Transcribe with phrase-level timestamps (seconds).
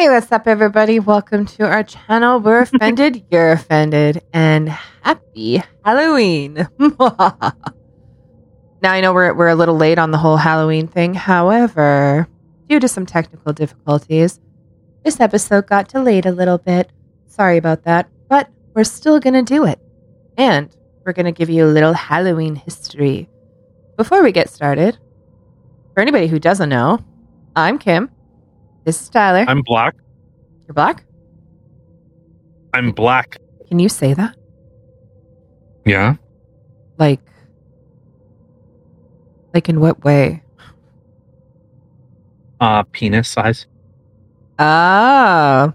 [0.00, 0.98] Hey, what's up, everybody?
[0.98, 2.40] Welcome to our channel.
[2.40, 6.54] We're offended, you're offended, and happy Halloween.
[6.78, 7.52] now,
[8.82, 11.12] I know we're, we're a little late on the whole Halloween thing.
[11.12, 12.26] However,
[12.66, 14.40] due to some technical difficulties,
[15.04, 16.90] this episode got delayed a little bit.
[17.26, 19.78] Sorry about that, but we're still going to do it.
[20.38, 20.74] And
[21.04, 23.28] we're going to give you a little Halloween history.
[23.98, 24.96] Before we get started,
[25.92, 27.04] for anybody who doesn't know,
[27.54, 28.10] I'm Kim.
[28.84, 29.44] This is Tyler.
[29.46, 29.94] I'm black.
[30.66, 31.04] You're black?
[32.72, 33.36] I'm black.
[33.68, 34.36] Can you say that?
[35.84, 36.16] Yeah.
[36.98, 37.20] Like,
[39.54, 40.42] like in what way?
[42.60, 43.66] Uh, penis size.
[44.58, 45.72] Oh,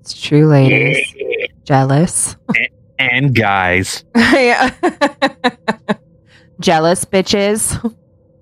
[0.00, 1.04] it's true, ladies.
[1.64, 2.36] Jealous.
[2.98, 4.04] And guys.
[4.14, 4.70] Yeah.
[6.60, 7.74] Jealous bitches.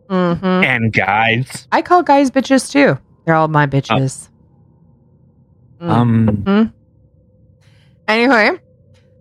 [0.09, 1.67] hmm And guys.
[1.73, 2.99] I call guys bitches too.
[3.25, 4.29] They're all my bitches.
[5.81, 5.91] Mm.
[5.91, 6.73] Um,
[8.07, 8.51] Anyway,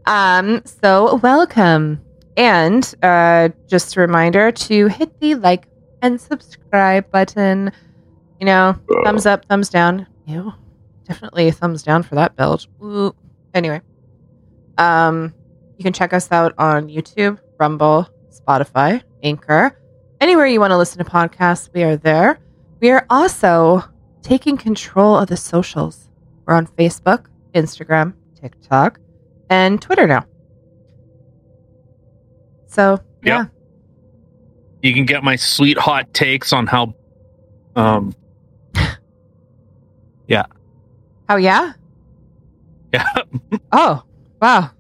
[0.05, 2.01] um, so welcome.
[2.35, 5.67] And uh, just a reminder to hit the like
[6.01, 7.71] and subscribe button.
[8.39, 10.07] You know, thumbs up, thumbs down.
[10.25, 10.51] Ew,
[11.05, 12.67] definitely a thumbs down for that build.
[12.83, 13.15] Ooh.
[13.53, 13.81] Anyway,
[14.77, 15.33] um,
[15.77, 19.79] you can check us out on YouTube, Rumble, Spotify, Anchor,
[20.19, 21.69] anywhere you want to listen to podcasts.
[21.73, 22.39] We are there.
[22.81, 23.83] We are also
[24.23, 26.09] taking control of the socials.
[26.45, 28.99] We're on Facebook, Instagram, TikTok,
[29.49, 30.25] and Twitter now.
[32.67, 33.43] So, yeah.
[33.43, 33.51] Yep.
[34.81, 36.95] you can get my sweet hot takes on how,
[37.75, 38.15] um,
[40.27, 40.45] Yeah.
[41.29, 41.73] Oh, yeah?
[42.93, 43.07] yeah,
[43.71, 44.03] Oh,
[44.41, 44.71] wow.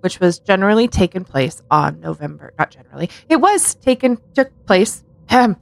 [0.00, 5.50] which was generally taken place on November, not generally, it was taken, took place, ahem,
[5.56, 5.60] um,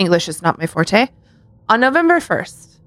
[0.00, 1.08] English is not my forte,
[1.68, 2.78] on November 1st.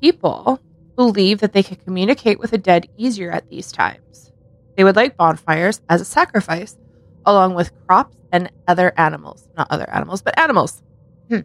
[0.00, 0.60] People
[0.94, 4.30] believe that they could communicate with the dead easier at these times.
[4.76, 6.76] They would light bonfires as a sacrifice
[7.24, 9.48] along with crops and other animals.
[9.56, 10.82] Not other animals, but animals.
[11.28, 11.40] Hmm.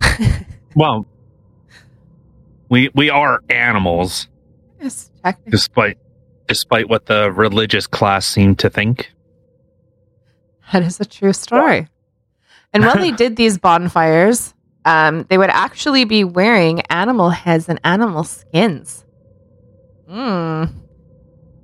[0.74, 1.06] Well,
[2.70, 4.26] we we are animals
[4.80, 5.50] Yes, technically.
[5.50, 5.98] despite
[6.48, 9.12] despite what the religious class seem to think.
[10.72, 11.88] That is a true story.
[12.72, 17.80] And when they did these bonfires, um, they would actually be wearing animal heads and
[17.84, 19.04] animal skins.
[20.08, 20.72] Mm.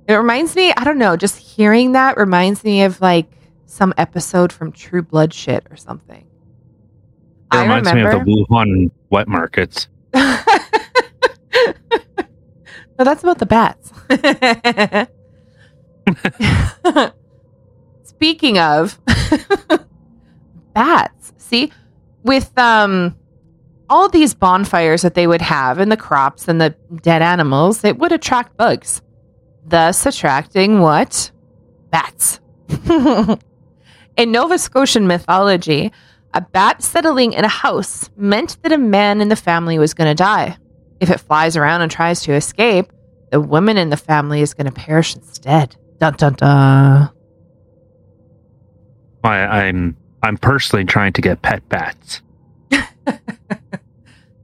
[0.07, 3.27] It reminds me, I don't know, just hearing that reminds me of like
[3.65, 6.25] some episode from True Blood shit or something.
[7.51, 8.13] It I reminds remember.
[8.13, 9.87] me of the Wuhan wet markets.
[10.13, 10.37] no,
[12.97, 13.91] that's about the bats.
[18.03, 18.99] Speaking of
[20.73, 21.71] bats, see,
[22.23, 23.15] with um
[23.89, 27.97] all these bonfires that they would have and the crops and the dead animals, it
[27.97, 29.01] would attract bugs,
[29.65, 31.31] thus attracting what?
[31.89, 32.39] Bats.
[34.17, 35.91] in Nova Scotian mythology,
[36.33, 40.09] a bat settling in a house meant that a man in the family was going
[40.09, 40.57] to die.
[40.99, 42.91] If it flies around and tries to escape,
[43.31, 45.75] the woman in the family is going to perish instead.
[45.97, 47.09] Dun dun dun.
[49.23, 52.21] I, I'm I'm personally trying to get pet bats.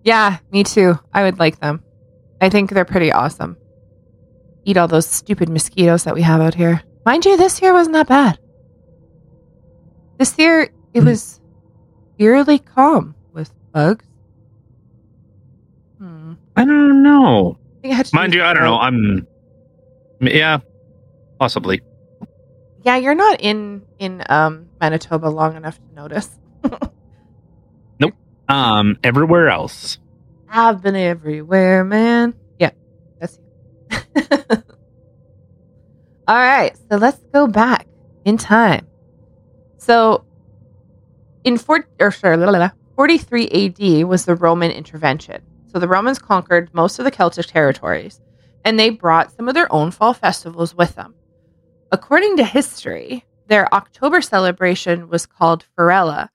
[0.04, 1.00] Yeah, me too.
[1.16, 1.83] I would like them.
[2.39, 3.57] I think they're pretty awesome.
[4.63, 6.83] Eat all those stupid mosquitoes that we have out here.
[7.07, 8.38] Mind you, this year wasn't that bad.
[10.19, 11.07] This year, it Hmm.
[11.07, 11.42] was
[12.19, 14.06] eerily calm with bugs.
[15.98, 16.33] Hmm.
[16.56, 17.57] I don't know.
[17.80, 18.77] I think it had to do Mind you, I don't know.
[18.77, 19.27] I'm.
[20.22, 20.60] Yeah,
[21.39, 21.81] possibly.
[22.86, 26.30] Yeah, you're not in in um Manitoba long enough to notice.
[28.48, 29.98] Um, everywhere else.
[30.50, 32.36] I've been everywhere, man.
[32.60, 32.72] Yeah,
[33.20, 33.40] that's
[33.92, 33.98] you.
[36.28, 37.88] All right, so let's go back
[38.24, 38.88] in time.
[39.78, 40.26] So,
[41.44, 45.42] in four, or sorry, la, la, la, 43 AD was the Roman intervention.
[45.72, 48.22] So the Romans conquered most of the Celtic territories,
[48.64, 51.16] and they brought some of their own fall festivals with them.
[51.92, 56.30] According to history, their October celebration was called Feralia,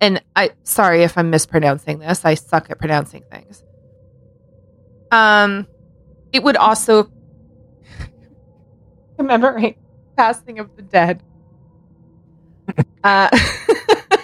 [0.00, 2.24] and I sorry if I'm mispronouncing this.
[2.24, 3.62] I suck at pronouncing things.
[5.10, 5.66] Um,
[6.32, 7.10] it would also
[9.18, 9.76] commemorate
[10.16, 11.22] passing of the dead.
[13.04, 13.28] uh,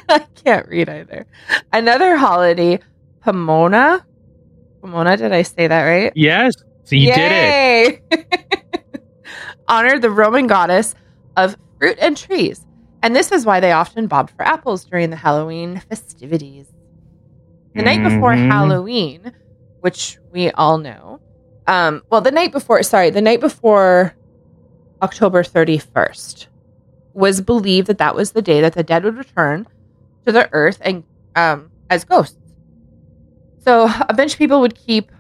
[0.09, 1.27] I can't read either.
[1.73, 2.79] Another holiday,
[3.21, 4.07] Pomona.
[4.81, 6.13] Pomona, did I say that right?
[6.15, 6.55] Yes,
[6.85, 8.66] so you did it.
[9.69, 10.95] Honored the Roman goddess
[11.37, 12.65] of fruit and trees.
[13.03, 16.67] And this is why they often bobbed for apples during the Halloween festivities.
[17.75, 18.51] The night before Mhm.
[18.51, 19.33] Halloween,
[19.81, 21.21] which we all know,
[21.67, 24.15] um, well, the night before, sorry, the night before
[25.03, 26.47] October 31st
[27.13, 29.67] was believed that that was the day that the dead would return
[30.25, 31.05] to the earth and
[31.35, 32.39] um, as ghosts.
[33.59, 35.13] So a bunch of people would keep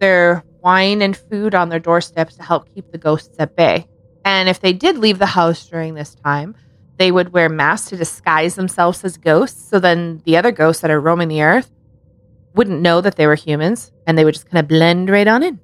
[0.00, 3.86] their wine and food on their doorsteps to help keep the ghosts at bay.
[4.24, 6.54] And if they did leave the house during this time,
[6.98, 9.68] they would wear masks to disguise themselves as ghosts.
[9.70, 11.70] So then the other ghosts that are roaming the earth
[12.54, 15.42] wouldn't know that they were humans and they would just kind of blend right on
[15.42, 15.58] in.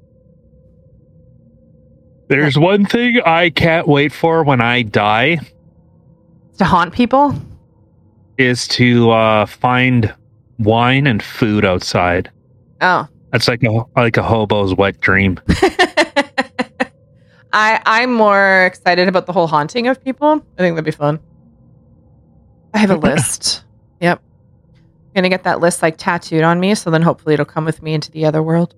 [2.29, 5.39] There's one thing I can't wait for when I die
[6.59, 7.35] To haunt people.
[8.39, 10.13] is to uh, find
[10.59, 12.31] wine and food outside.
[12.81, 13.07] Oh.
[13.33, 15.39] That's like a like a hobo's wet dream.
[17.57, 20.45] I I'm more excited about the whole haunting of people.
[20.59, 21.19] I think that'd be fun.
[22.75, 23.65] I have a list.
[24.01, 24.21] Yep.
[24.77, 27.83] I'm gonna get that list like tattooed on me, so then hopefully it'll come with
[27.83, 28.75] me into the other world.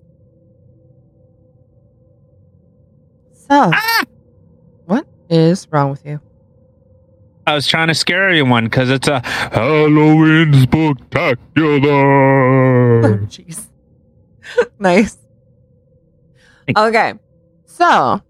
[3.33, 4.03] So Ah!
[4.85, 6.21] what is wrong with you?
[7.45, 11.89] I was trying to scare you one because it's a Halloween spectacular.
[13.03, 13.67] Oh, jeez.
[14.79, 15.17] nice.
[16.77, 17.13] Okay.
[17.65, 18.21] So,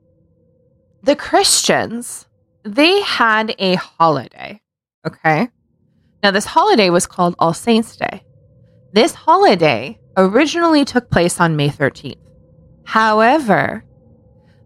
[1.10, 2.28] the Christians,
[2.62, 4.62] they had a holiday.
[5.08, 5.50] Okay.
[6.22, 8.24] Now, this holiday was called All Saints' Day.
[8.94, 12.20] This holiday originally took place on May 13th.
[12.84, 13.84] However,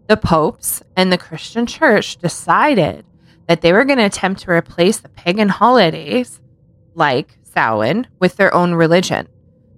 [0.06, 3.06] the popes and the Christian church decided
[3.48, 6.42] that they were going to attempt to replace the pagan holidays
[6.94, 9.28] like Samhain with their own religion.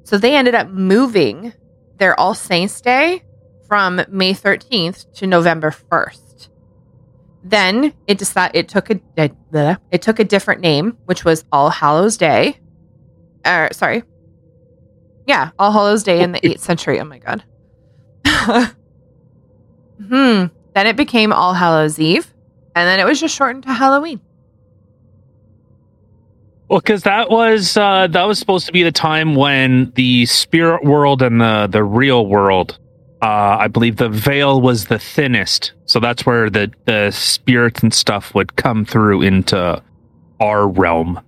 [0.03, 1.53] So they ended up moving
[1.99, 3.23] their All Saints Day
[3.69, 6.26] from May 13th to November 1st.
[7.49, 9.01] Then it decided it took a
[9.93, 12.59] it took a different name, which was All Hallows Day.
[13.45, 14.03] Uh, sorry,
[15.29, 16.99] yeah, All Hallows Day in the 8th century.
[16.99, 17.45] Oh my god.
[19.99, 20.47] hmm.
[20.75, 22.35] Then it became All Hallows Eve,
[22.75, 24.21] and then it was just shortened to Halloween.
[26.69, 30.85] Well, because that was uh, that was supposed to be the time when the spirit
[30.85, 32.81] world and the the real world,
[33.23, 35.73] uh, I believe, the veil was the thinnest.
[35.87, 39.83] So that's where the the spirits and stuff would come through into
[40.41, 41.21] our realm.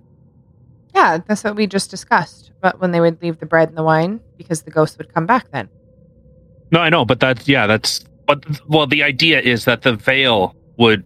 [0.93, 2.51] Yeah, that's what we just discussed.
[2.61, 5.25] But when they would leave the bread and the wine, because the ghosts would come
[5.25, 5.69] back then.
[6.71, 10.55] No, I know, but that's yeah, that's but well, the idea is that the veil
[10.77, 11.03] would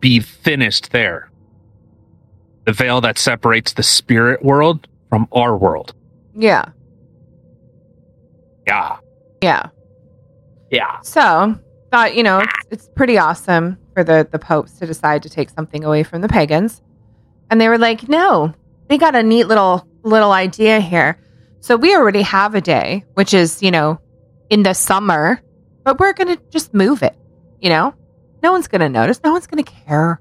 [0.00, 1.30] be thinnest there.
[2.64, 5.94] The veil that separates the spirit world from our world.
[6.34, 6.70] Yeah,
[8.66, 8.96] Yeah,
[9.42, 9.68] yeah.
[10.70, 11.00] yeah.
[11.02, 11.58] So
[11.90, 15.50] thought you know it's, it's pretty awesome for the the popes to decide to take
[15.50, 16.80] something away from the pagans,
[17.50, 18.54] and they were like, no,
[18.88, 21.18] they got a neat little little idea here.
[21.60, 24.00] So we already have a day, which is you know
[24.48, 25.40] in the summer,
[25.84, 27.16] but we're gonna just move it.
[27.60, 27.94] You know,
[28.42, 29.20] no one's gonna notice.
[29.22, 30.20] No one's gonna care.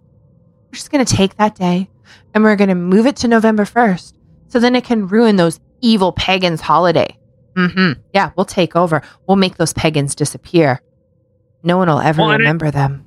[0.68, 1.90] We're just gonna take that day
[2.34, 4.16] and we're gonna move it to November first,
[4.48, 7.18] so then it can ruin those evil pagans' holiday.
[7.56, 8.02] Mm-hmm.
[8.14, 9.02] Yeah, we'll take over.
[9.28, 10.82] We'll make those pagans disappear.
[11.64, 13.06] No one will ever Well, remember them.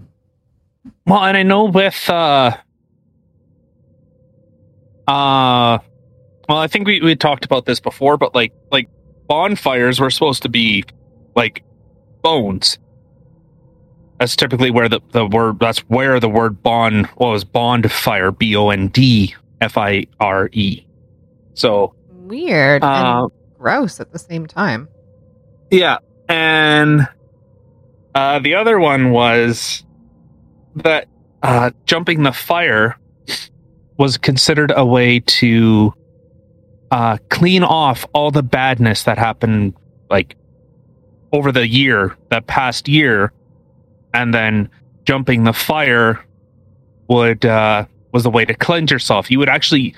[1.07, 2.57] Well, and I know with uh
[5.07, 5.79] uh
[6.49, 8.89] well, I think we we talked about this before, but like like
[9.27, 10.85] bonfires were supposed to be
[11.35, 11.65] like
[12.23, 12.79] bones.
[14.21, 18.31] That's typically where the, the word that's where the word bond well, was bond fire
[18.31, 20.87] B O N D F I R E.
[21.55, 23.33] So Weird uh, and
[23.65, 24.87] gross at the same time.
[25.71, 27.09] Yeah, and
[28.15, 29.83] uh, the other one was
[30.77, 31.09] that
[31.43, 32.99] uh, jumping the fire
[33.97, 35.95] was considered a way to
[36.91, 39.73] uh, clean off all the badness that happened,
[40.11, 40.37] like
[41.33, 43.33] over the year, that past year,
[44.13, 44.69] and then
[45.05, 46.23] jumping the fire
[47.09, 49.31] would uh, was the way to cleanse yourself.
[49.31, 49.95] You would actually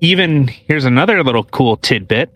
[0.00, 2.30] even here's another little cool tidbit.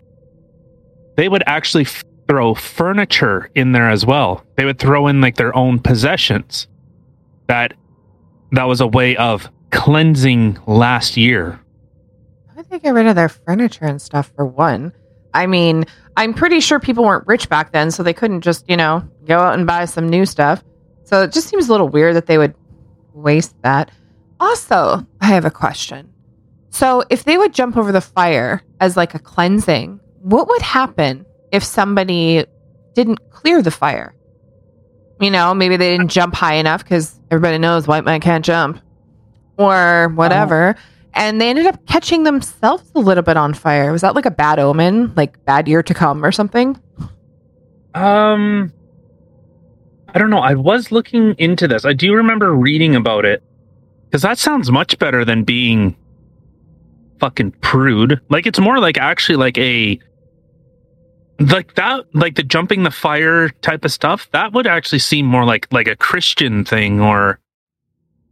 [1.15, 4.43] They would actually f- throw furniture in there as well.
[4.55, 6.67] They would throw in like their own possessions.
[7.47, 7.73] That
[8.51, 11.59] that was a way of cleansing last year.
[12.45, 14.93] Why would they get rid of their furniture and stuff for one?
[15.33, 15.85] I mean,
[16.17, 19.39] I'm pretty sure people weren't rich back then, so they couldn't just, you know, go
[19.39, 20.63] out and buy some new stuff.
[21.03, 22.55] So it just seems a little weird that they would
[23.13, 23.91] waste that.
[24.39, 26.09] Also, I have a question.
[26.69, 31.23] So if they would jump over the fire as like a cleansing, what would happen
[31.51, 32.43] if somebody
[32.95, 34.15] didn't clear the fire?
[35.21, 38.79] You know, maybe they didn't jump high enough because everybody knows white men can't jump
[39.59, 40.75] or whatever.
[41.13, 43.91] And they ended up catching themselves a little bit on fire.
[43.91, 46.75] Was that like a bad omen, like bad year to come or something?
[47.93, 48.73] Um
[50.07, 50.39] I don't know.
[50.39, 51.85] I was looking into this.
[51.85, 53.43] I do remember reading about it.
[54.11, 55.95] Cuz that sounds much better than being
[57.19, 58.19] fucking prude.
[58.29, 59.99] Like it's more like actually like a
[61.39, 64.29] like that like the jumping the fire type of stuff.
[64.31, 67.39] That would actually seem more like like a Christian thing or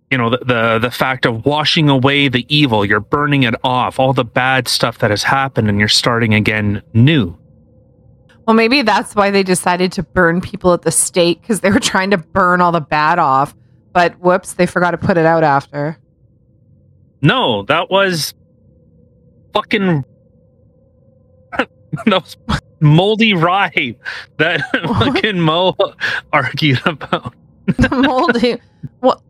[0.10, 4.00] you know the, the the fact of washing away the evil, you're burning it off,
[4.00, 7.38] all the bad stuff that has happened and you're starting again new.
[8.46, 11.80] Well, maybe that's why they decided to burn people at the stake because they were
[11.80, 13.56] trying to burn all the bad off.
[13.94, 15.98] But whoops, they forgot to put it out after.
[17.22, 18.34] No, that was
[19.54, 20.04] fucking
[21.58, 21.70] that
[22.08, 22.38] was
[22.84, 23.96] moldy rye
[24.38, 25.76] that fucking Mo
[26.32, 27.34] argued about.
[27.66, 28.58] The moldy.
[29.00, 29.22] What?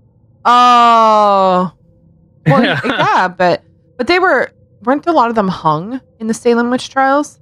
[0.46, 1.72] oh,
[2.48, 2.82] well, Yeah.
[2.84, 3.28] yeah.
[3.28, 3.64] but
[3.98, 4.52] but they were
[4.84, 7.40] weren't a lot of them hung in the Salem witch trials?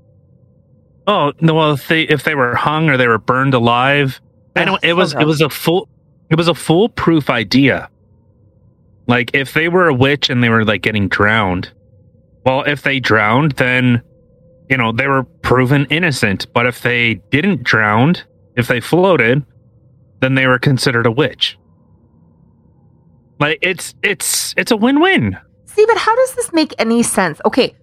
[1.08, 1.56] Oh no!
[1.56, 4.22] Well, if they if they were hung or they were burned alive,
[4.56, 5.90] Ugh, anyway, it so was it was a full
[6.30, 7.90] it was a foolproof idea.
[9.08, 11.72] Like if they were a witch and they were like getting drowned,
[12.46, 14.04] well, if they drowned, then
[14.72, 16.52] you know they were proven innocent.
[16.54, 18.16] But if they didn't drown,
[18.56, 19.46] if they floated,
[20.22, 21.60] then they were considered a witch.
[23.40, 25.38] Like it's it's it's a win win.
[25.66, 27.42] See, but how does this make any sense?
[27.46, 27.76] Okay.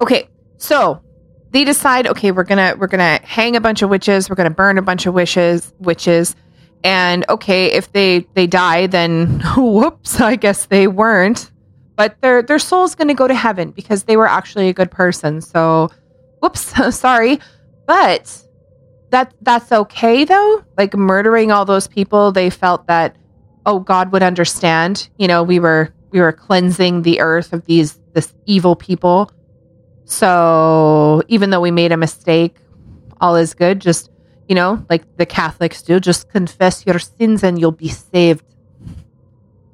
[0.00, 0.28] Okay.
[0.56, 1.02] So
[1.50, 4.78] they decide, okay, we're gonna we're gonna hang a bunch of witches, we're gonna burn
[4.78, 6.34] a bunch of wishes witches.
[6.84, 11.50] And okay, if they they die, then whoops, I guess they weren't.
[11.96, 15.40] But their their soul's gonna go to heaven because they were actually a good person.
[15.40, 15.90] So
[16.44, 17.40] whoops, sorry.
[17.86, 18.42] But
[19.10, 20.64] that that's okay though.
[20.76, 23.16] Like murdering all those people, they felt that
[23.66, 25.08] oh God would understand.
[25.18, 29.30] You know, we were we were cleansing the earth of these this evil people.
[30.04, 32.56] So even though we made a mistake,
[33.20, 33.80] all is good.
[33.80, 34.10] Just
[34.48, 38.44] you know, like the Catholics do, just confess your sins and you'll be saved.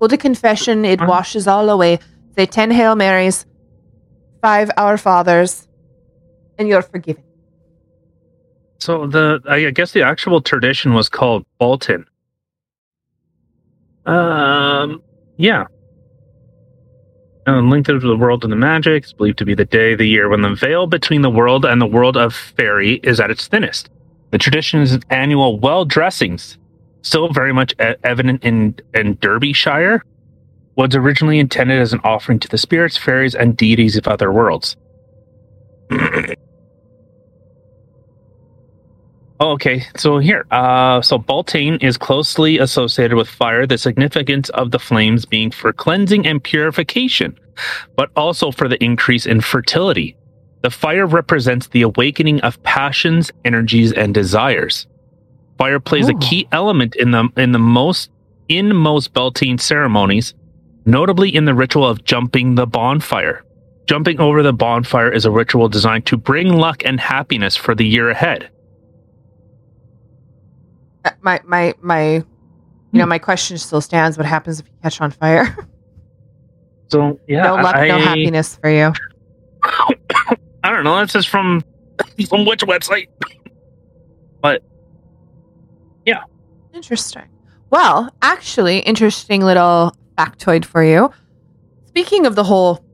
[0.01, 1.11] Go to confession; it Uh-huh.
[1.11, 1.99] washes all away.
[2.37, 3.45] Say ten Hail Marys,
[4.41, 5.67] five Our Fathers,
[6.61, 7.25] and you're forgiven.
[8.79, 12.05] So the I guess the actual tradition was called Beltane.
[14.07, 15.03] Um,
[15.37, 15.67] yeah.
[17.47, 19.99] And linked to the world of the magic is believed to be the day of
[19.99, 23.31] the year when the veil between the world and the world of fairy is at
[23.31, 23.91] its thinnest.
[24.31, 26.59] The tradition is annual well dressings,
[27.03, 27.75] still very much
[28.05, 30.05] evident in in Derbyshire.
[30.77, 34.77] Was originally intended as an offering to the spirits, fairies, and deities of other worlds.
[39.41, 39.85] Oh, okay.
[39.97, 43.67] So here, uh, so Beltane is closely associated with fire.
[43.67, 47.39] The significance of the flames being for cleansing and purification,
[47.97, 50.15] but also for the increase in fertility.
[50.63, 54.87] The fire represents the awakening of passions, energies, and desires.
[55.57, 56.17] Fire plays Ooh.
[56.17, 58.11] a key element in the in the most
[58.49, 60.35] in most Beltane ceremonies,
[60.85, 63.43] notably in the ritual of jumping the bonfire.
[63.87, 67.87] Jumping over the bonfire is a ritual designed to bring luck and happiness for the
[67.87, 68.51] year ahead.
[71.23, 72.25] My my my, you
[72.93, 73.09] know, hmm.
[73.09, 74.17] my question still stands.
[74.17, 75.57] What happens if you catch on fire?
[76.91, 78.93] So yeah, no luck, no happiness for you.
[80.65, 80.97] I don't know.
[80.97, 81.63] That's just from
[82.29, 83.07] from which website?
[84.41, 84.65] but
[86.05, 86.25] yeah,
[86.75, 87.29] Interesting.
[87.71, 91.11] Well, actually, interesting little factoid for you.
[91.87, 92.85] Speaking of the whole,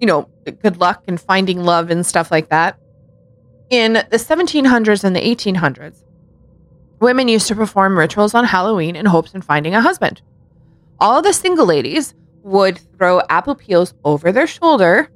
[0.00, 0.28] you know,
[0.62, 2.78] good luck and finding love and stuff like that,
[3.70, 6.02] in the 1700s and the 1800s,
[7.00, 10.22] women used to perform rituals on Halloween in hopes of finding a husband.
[10.98, 15.10] All the single ladies would throw apple peels over their shoulder,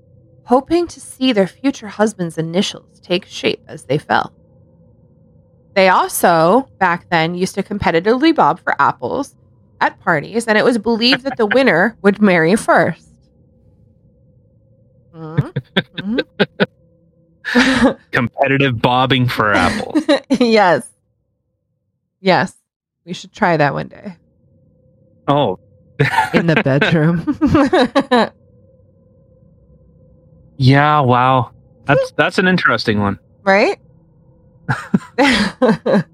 [0.45, 4.33] hoping to see their future husband's initials take shape as they fell.
[5.75, 9.35] They also, back then, used to competitively bob for apples
[9.81, 13.07] at parties, and it was believed that the winner would marry 1st
[17.55, 17.91] Mm-hmm.
[18.11, 20.03] competitive bobbing for apples.
[20.41, 20.89] yes.
[22.25, 22.55] Yes.
[23.05, 24.17] We should try that one day
[25.29, 25.59] oh,
[26.33, 27.23] in the bedroom.
[30.57, 31.01] yeah.
[31.01, 31.53] Wow.
[31.85, 33.19] That's that's an interesting one.
[33.43, 33.79] right?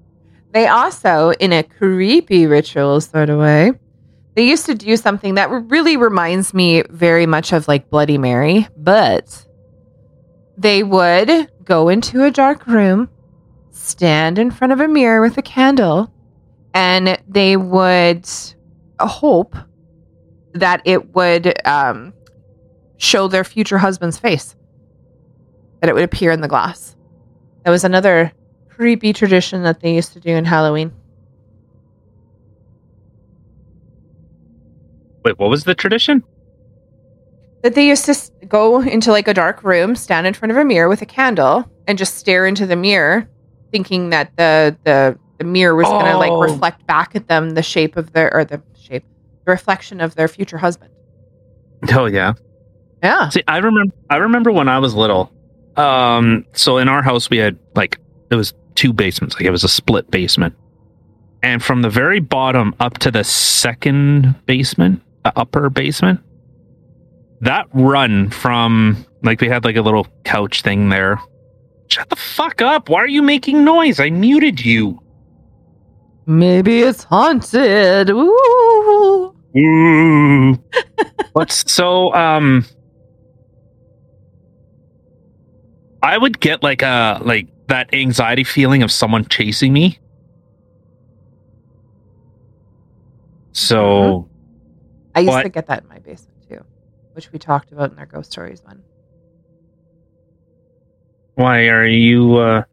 [0.51, 3.71] they also, in a creepy ritual sort of way,
[4.35, 8.67] they used to do something that really reminds me very much of like Bloody Mary,
[8.75, 9.45] but
[10.57, 13.09] they would go into a dark room,
[13.71, 16.11] stand in front of a mirror with a candle,
[16.73, 18.29] and they would
[18.99, 19.55] hope
[20.53, 22.13] that it would um,
[22.97, 24.55] show their future husband's face,
[25.79, 26.95] that it would appear in the glass.
[27.63, 28.31] That was another
[28.69, 30.91] creepy tradition that they used to do in Halloween.
[35.23, 36.23] Wait, what was the tradition?
[37.61, 38.15] That they used to
[38.47, 41.69] go into like a dark room, stand in front of a mirror with a candle,
[41.87, 43.29] and just stare into the mirror,
[43.71, 46.41] thinking that the the, the mirror was going to like Oh.
[46.41, 49.03] reflect back at them the shape of their or the shape,
[49.45, 50.91] the reflection of their future husband.
[51.93, 52.33] Oh yeah.
[53.03, 53.29] Yeah.
[53.29, 53.93] See, I remember.
[54.09, 55.31] I remember when I was little.
[55.77, 57.97] Um, so in our house we had like
[58.29, 59.35] it was two basements.
[59.35, 60.53] Like it was a split basement,
[61.41, 66.19] and from the very bottom up to the second basement, the upper basement,
[67.41, 71.19] that run from like we had like a little couch thing there.
[71.91, 72.87] Shut the fuck up!
[72.87, 73.99] Why are you making noise?
[73.99, 74.97] I muted you.
[76.25, 78.09] Maybe it's haunted.
[78.09, 79.35] Ooh.
[79.57, 80.57] Ooh.
[81.33, 82.65] What's so um
[86.01, 89.99] I would get like a like that anxiety feeling of someone chasing me.
[93.51, 94.29] So
[95.13, 95.43] I used What?
[95.43, 96.63] to get that in my basement too,
[97.13, 98.81] which we talked about in our ghost stories one.
[101.41, 102.63] Why are you uh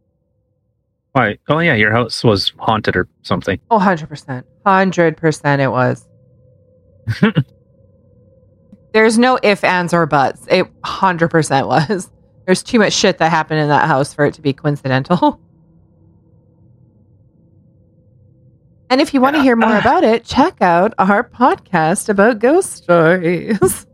[1.12, 3.58] why oh yeah your house was haunted or something.
[3.70, 4.44] Oh, 100%.
[4.66, 6.06] 100% it was.
[8.92, 10.46] There's no if, ands, or buts.
[10.48, 12.10] It 100% was.
[12.46, 15.40] There's too much shit that happened in that house for it to be coincidental.
[18.90, 22.72] And if you want to hear more about it, check out our podcast about ghost
[22.72, 23.86] stories.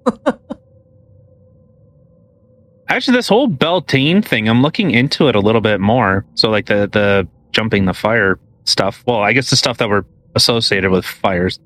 [2.94, 6.24] Actually this whole Beltane thing, I'm looking into it a little bit more.
[6.34, 9.02] So like the the jumping the fire stuff.
[9.04, 11.58] Well, I guess the stuff that were associated with fires.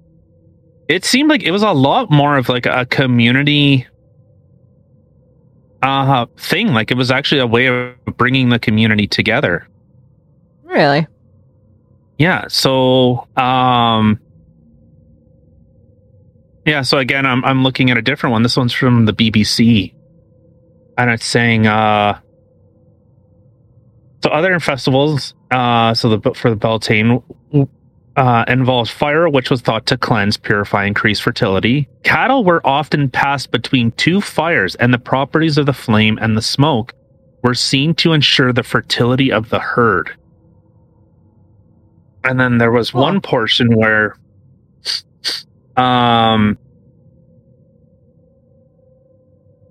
[0.88, 3.86] It seemed like it was a lot more of like a community
[5.82, 6.68] uh thing.
[6.68, 9.68] Like it was actually a way of bringing the community together.
[10.62, 11.06] really?
[12.16, 12.46] Yeah.
[12.48, 14.18] So, um,
[16.66, 16.80] yeah.
[16.82, 18.42] So again, I'm I'm looking at a different one.
[18.42, 19.92] This one's from the BBC,
[20.98, 22.20] and it's saying, uh,
[24.22, 27.22] so other festivals, uh, so the for the Beltane,
[28.16, 31.88] uh, involves fire, which was thought to cleanse, purify, increase fertility.
[32.02, 36.42] Cattle were often passed between two fires, and the properties of the flame and the
[36.42, 36.92] smoke
[37.44, 40.10] were seen to ensure the fertility of the herd.
[42.24, 44.16] And then there was one portion where,
[45.76, 46.58] um,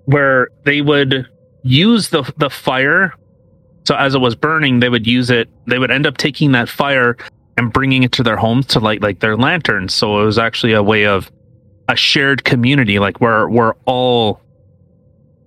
[0.08, 1.28] where they would
[1.62, 3.12] use the the fire.
[3.86, 5.50] So as it was burning, they would use it.
[5.66, 7.18] They would end up taking that fire
[7.58, 9.92] and bringing it to their homes to light like their lanterns.
[9.92, 11.30] So it was actually a way of
[11.88, 14.40] a shared community, like where we're all,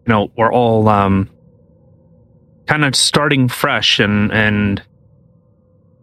[0.06, 1.28] you know, we're all um,
[2.68, 4.84] kind of starting fresh and and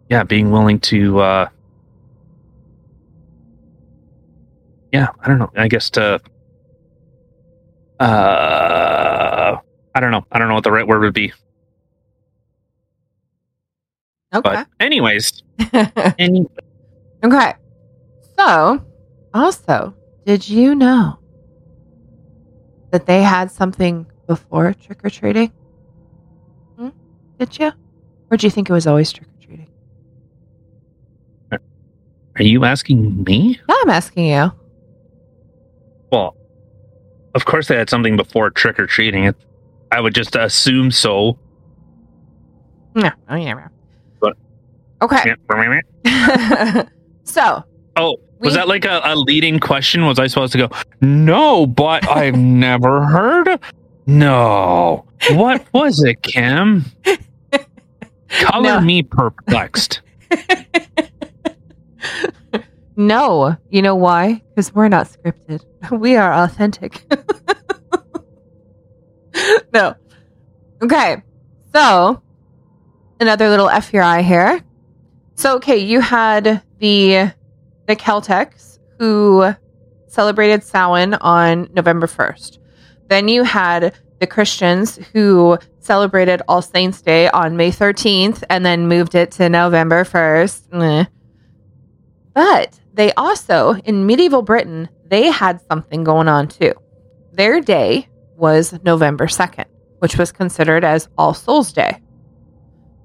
[0.09, 1.49] yeah, being willing to, uh,
[4.91, 5.51] yeah, I don't know.
[5.55, 6.19] I guess to,
[7.99, 9.57] uh,
[9.95, 10.25] I don't know.
[10.31, 11.33] I don't know what the right word would be.
[14.33, 14.41] Okay.
[14.49, 15.43] But anyways,
[16.19, 16.47] any,
[17.23, 17.53] okay.
[18.37, 18.85] So,
[19.33, 19.93] also,
[20.25, 21.17] did you know
[22.91, 25.51] that they had something before trick or treating?
[26.77, 26.89] Hmm?
[27.39, 27.71] Did you?
[28.31, 29.67] Or do you think it was always trick or treating?
[31.51, 33.59] Are you asking me?
[33.67, 34.51] No, I'm asking you.
[36.11, 36.37] Well,
[37.35, 39.33] of course they had something before trick or treating.
[39.91, 41.37] I would just assume so.
[42.95, 43.09] No.
[43.29, 43.67] Oh, yeah.
[44.19, 44.37] But-
[45.01, 45.33] Okay.
[47.23, 47.63] so,
[47.95, 50.05] Oh, was We- that like a, a leading question?
[50.05, 50.69] Was I supposed to go,
[51.01, 53.59] no, but I've never heard.
[54.05, 55.05] No.
[55.31, 56.85] What was it, Kim?
[58.29, 58.81] Color No.
[58.81, 60.01] me perplexed.
[62.99, 63.55] No.
[63.69, 64.43] You know why?
[64.49, 65.65] Because we're not scripted.
[65.91, 67.05] We are authentic.
[69.73, 69.95] no.
[70.81, 71.23] Okay.
[71.73, 72.21] So,
[73.21, 74.61] another little FYI here.
[75.35, 77.31] So, okay, you had the
[77.87, 79.53] the Celtics who
[80.07, 82.57] celebrated Samhain on November 1st.
[83.07, 88.87] Then you had the Christians who celebrated All Saints Day on May 13th and then
[88.87, 91.07] moved it to November 1st.
[92.33, 96.73] But they also, in medieval Britain, they had something going on too.
[97.31, 99.63] Their day was November 2nd,
[99.99, 102.01] which was considered as All Souls Day.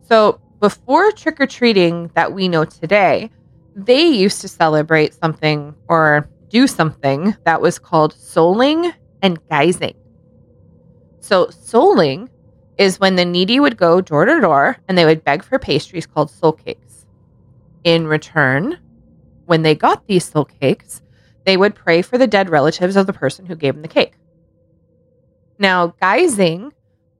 [0.00, 3.30] So before trick or treating that we know today,
[3.76, 9.94] they used to celebrate something or do something that was called souling and guising.
[11.20, 12.30] So, souling
[12.78, 16.04] is when the needy would go door to door and they would beg for pastries
[16.04, 17.06] called soul cakes.
[17.84, 18.78] In return,
[19.46, 21.02] when they got these soul cakes,
[21.44, 24.14] they would pray for the dead relatives of the person who gave them the cake.
[25.58, 26.72] Now, guising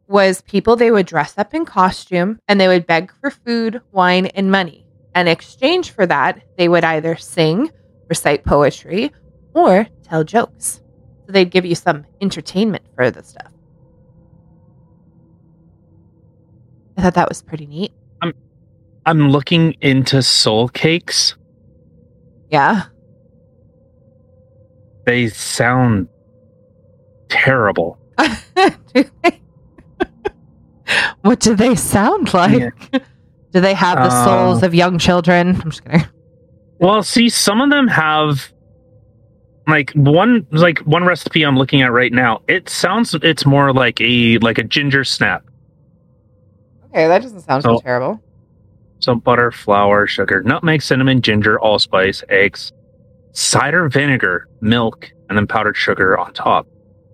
[0.07, 4.27] was people they would dress up in costume and they would beg for food, wine,
[4.27, 4.87] and money.
[5.15, 7.71] In exchange for that, they would either sing,
[8.09, 9.13] recite poetry,
[9.55, 10.83] or tell jokes.
[11.27, 13.51] So they'd give you some entertainment for the stuff.
[16.97, 17.93] I thought that was pretty neat.
[18.21, 18.35] I'm
[19.07, 21.37] I'm looking into soul cakes.
[22.55, 22.85] Yeah.
[25.07, 26.07] They sound
[27.29, 27.99] terrible.
[28.17, 28.71] do
[29.23, 29.41] they?
[31.23, 32.73] what do they sound like?
[33.51, 35.61] Do they have the Uh, souls of young children?
[35.61, 36.07] I'm just kidding.
[36.79, 38.53] Well, see, some of them have
[39.67, 42.43] like one like one recipe I'm looking at right now.
[42.47, 45.43] It sounds it's more like a like a ginger snap.
[46.87, 48.23] Okay, that doesn't sound so terrible.
[49.05, 52.73] So butter, flour, sugar, nutmeg, cinnamon, ginger, allspice, eggs,
[53.33, 56.67] cider vinegar, milk, and then powdered sugar on top.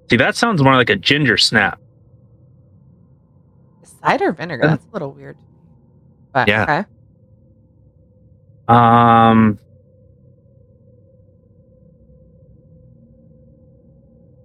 [0.09, 1.81] See, that sounds more like a ginger snap.
[4.05, 5.37] Cider vinegar, that's a little weird.
[6.33, 6.62] But Yeah.
[6.62, 6.85] okay.
[8.68, 9.59] Um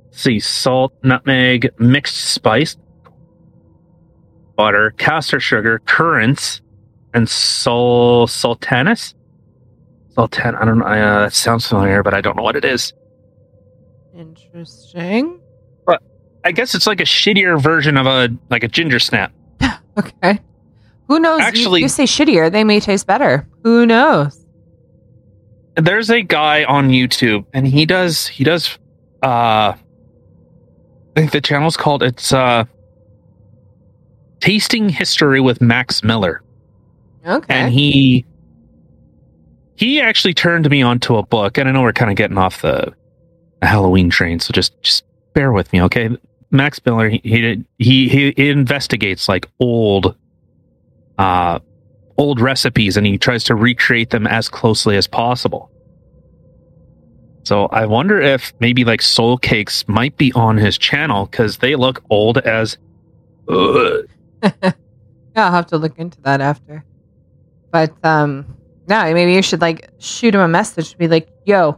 [0.10, 2.75] see, salt, nutmeg, mixed spice,
[4.55, 6.63] butter, castor sugar, currants,
[7.15, 9.15] and sol sultanas.
[10.13, 10.86] Sultan, I don't know.
[10.86, 12.93] Uh, that sounds familiar, but I don't know what it is.
[14.15, 15.39] Interesting.
[15.86, 16.01] But
[16.43, 19.32] I guess it's like a shittier version of a like a ginger snap.
[19.97, 20.41] Okay.
[21.08, 21.39] Who knows?
[21.39, 23.47] You- Actually- you, say shittier, they may taste better.
[23.63, 24.45] Who knows?
[25.78, 28.78] There's a guy on YouTube, and he does he does.
[29.23, 29.78] uh I
[31.15, 32.65] think the channel's called it's uh
[34.41, 36.41] tasting history with Max Miller.
[37.25, 37.53] Okay.
[37.53, 38.25] and he
[39.75, 42.61] he actually turned me onto a book and i know we're kind of getting off
[42.61, 42.93] the
[43.61, 46.09] halloween train so just just bear with me okay
[46.51, 50.15] max miller he he he, he investigates like old
[51.17, 51.59] uh
[52.17, 55.71] old recipes and he tries to recreate them as closely as possible
[57.43, 61.75] so i wonder if maybe like soul cakes might be on his channel because they
[61.75, 62.77] look old as
[63.47, 64.01] yeah,
[65.35, 66.83] I'll have to look into that after.
[67.75, 68.45] But um
[68.88, 71.77] yeah, maybe you should like shoot him a message to be like, yo,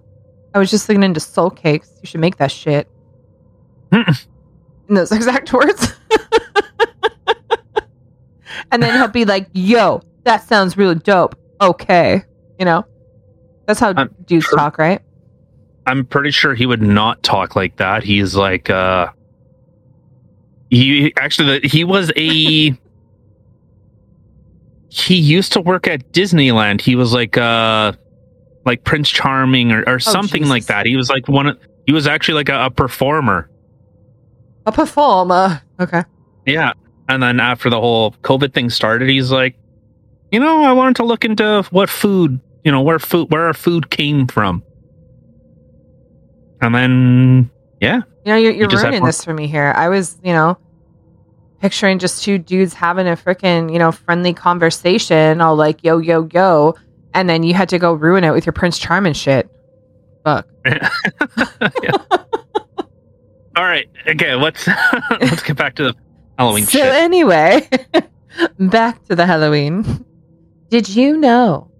[0.53, 1.89] I was just looking into soul cakes.
[2.03, 2.87] You should make that shit.
[3.91, 4.05] In
[4.89, 5.93] those exact words.
[8.71, 11.35] and then he'll be like, yo, that sounds really dope.
[11.61, 12.21] Okay.
[12.59, 12.85] You know?
[13.65, 15.01] That's how I'm dudes sure- talk, right?
[15.87, 18.03] I'm pretty sure he would not talk like that.
[18.03, 19.07] He's like uh
[20.69, 22.77] he actually he was a
[24.89, 26.81] he used to work at Disneyland.
[26.81, 27.93] He was like uh
[28.65, 30.85] like Prince Charming or, or something like that.
[30.85, 33.49] He was like one of he was actually like a, a performer.
[34.65, 35.61] A performer.
[35.79, 36.03] Okay.
[36.45, 36.73] Yeah.
[37.09, 39.57] And then after the whole COVID thing started, he's like,
[40.31, 43.53] you know, I wanted to look into what food, you know, where food where our
[43.53, 44.63] food came from.
[46.61, 49.73] And then yeah, You know, you're, you're ruining this for me here.
[49.75, 50.57] I was, you know,
[51.59, 56.27] picturing just two dudes having a freaking, you know, friendly conversation, all like yo, yo,
[56.31, 56.75] yo,
[57.13, 59.49] and then you had to go ruin it with your Prince Charming shit.
[60.23, 60.47] Fuck.
[61.83, 61.91] Yeah.
[63.55, 63.89] All right.
[64.07, 64.35] Okay.
[64.35, 64.67] Let's
[65.19, 65.95] let's get back to the
[66.37, 66.93] Halloween so shit.
[66.93, 67.67] anyway,
[68.59, 70.05] back to the Halloween.
[70.69, 71.71] Did you know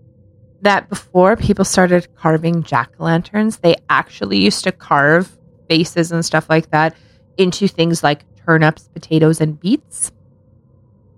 [0.62, 5.38] that before people started carving jack o' lanterns, they actually used to carve
[5.70, 6.96] faces and stuff like that
[7.38, 10.12] into things like turnips, potatoes, and beets?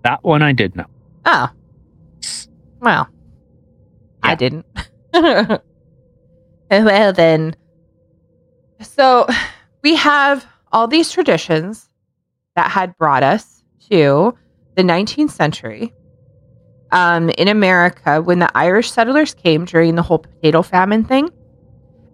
[0.02, 0.86] That one I did know.
[1.24, 1.48] Oh,
[2.80, 3.08] well,
[4.22, 4.66] I didn't.
[5.12, 5.62] well,
[7.12, 7.54] then.
[8.80, 9.26] So
[9.82, 11.88] we have all these traditions
[12.56, 14.34] that had brought us to
[14.76, 15.92] the 19th century.
[16.92, 21.30] Um, in America, when the Irish settlers came during the whole potato famine thing,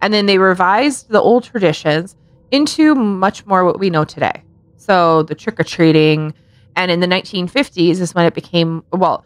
[0.03, 2.15] and then they revised the old traditions
[2.51, 4.43] into much more what we know today.
[4.77, 6.35] So the trick or treating,
[6.77, 9.25] and in the 1950s is when it became well.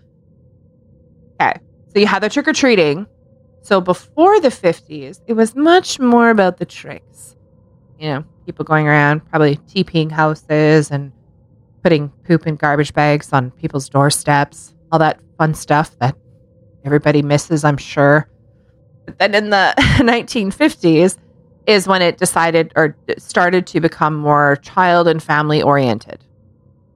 [1.41, 1.59] Okay,
[1.93, 3.07] so you had the trick or treating.
[3.63, 7.37] So before the 50s, it was much more about the tricks.
[7.99, 11.13] You know, people going around probably TPing houses and
[11.83, 16.17] putting poop in garbage bags on people's doorsteps, all that fun stuff that
[16.85, 18.29] everybody misses, I'm sure.
[19.07, 21.19] But then in the 1950s
[21.71, 26.19] is when it decided or started to become more child and family oriented,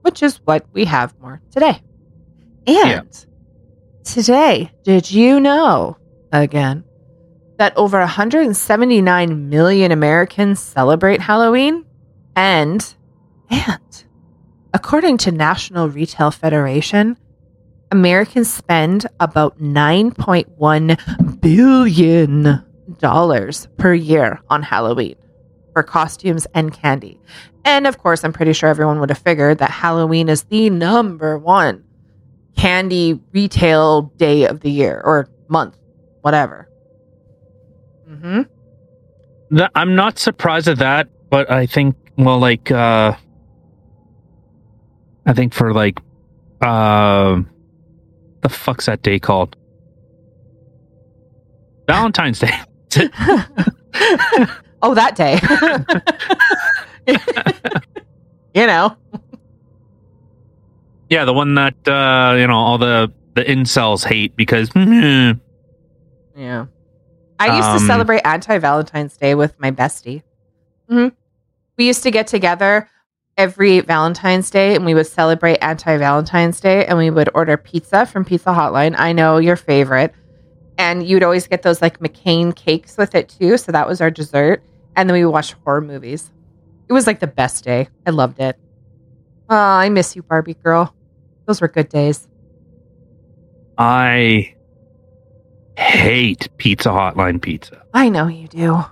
[0.01, 1.81] which is what we have more today.
[2.67, 3.25] And
[4.03, 5.95] today, did you know
[6.33, 6.83] again
[7.57, 11.85] that over 179 million Americans celebrate Halloween?
[12.35, 12.85] And,
[13.49, 14.03] and,
[14.73, 17.17] according to National Retail Federation,
[17.91, 22.64] Americans spend about 9.1 billion
[22.99, 25.15] dollars per year on Halloween
[25.73, 27.19] for costumes and candy.
[27.65, 31.37] And of course, I'm pretty sure everyone would have figured that Halloween is the number
[31.37, 31.83] one
[32.55, 35.75] candy retail day of the year or month,
[36.21, 36.69] whatever.
[38.09, 38.41] Mm-hmm.
[39.75, 43.15] I'm not surprised at that, but I think well, like uh
[45.25, 45.99] I think for like
[46.61, 47.41] uh
[48.41, 49.55] the fuck's that day called?
[51.87, 52.53] Valentine's Day.
[54.81, 55.39] oh, that day.
[58.53, 58.95] you know.
[61.09, 65.39] Yeah, the one that uh you know all the the incels hate because mm,
[66.35, 66.65] Yeah.
[67.39, 70.23] I used to Um, celebrate anti Valentine's Day with my bestie.
[70.89, 71.09] Mm-hmm.
[71.77, 72.89] We used to get together
[73.37, 78.05] every Valentine's Day and we would celebrate anti Valentine's Day and we would order pizza
[78.05, 78.95] from Pizza Hotline.
[78.97, 80.13] I know your favorite.
[80.77, 83.57] And you'd always get those like McCain cakes with it too.
[83.57, 84.61] So that was our dessert.
[84.95, 86.31] And then we would watch horror movies.
[86.87, 87.89] It was like the best day.
[88.05, 88.57] I loved it.
[89.49, 90.93] Oh, I miss you, Barbie girl.
[91.45, 92.27] Those were good days.
[93.77, 94.55] I
[95.77, 97.83] hate Pizza Hotline pizza.
[97.93, 98.83] I know you do.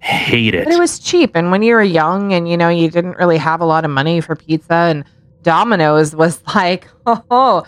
[0.00, 0.64] Hate it.
[0.64, 1.36] But it was cheap.
[1.36, 3.90] And when you were young and, you know, you didn't really have a lot of
[3.90, 5.04] money for pizza and
[5.42, 7.66] Domino's was like, oh,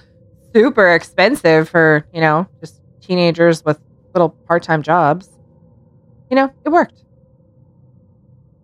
[0.54, 3.78] super expensive for, you know, just teenagers with
[4.14, 5.28] little part-time jobs.
[6.30, 7.02] You know, it worked.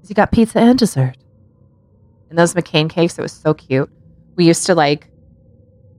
[0.09, 1.17] you got pizza and dessert.
[2.29, 3.91] And those McCain cakes, it was so cute.
[4.37, 5.09] We used to like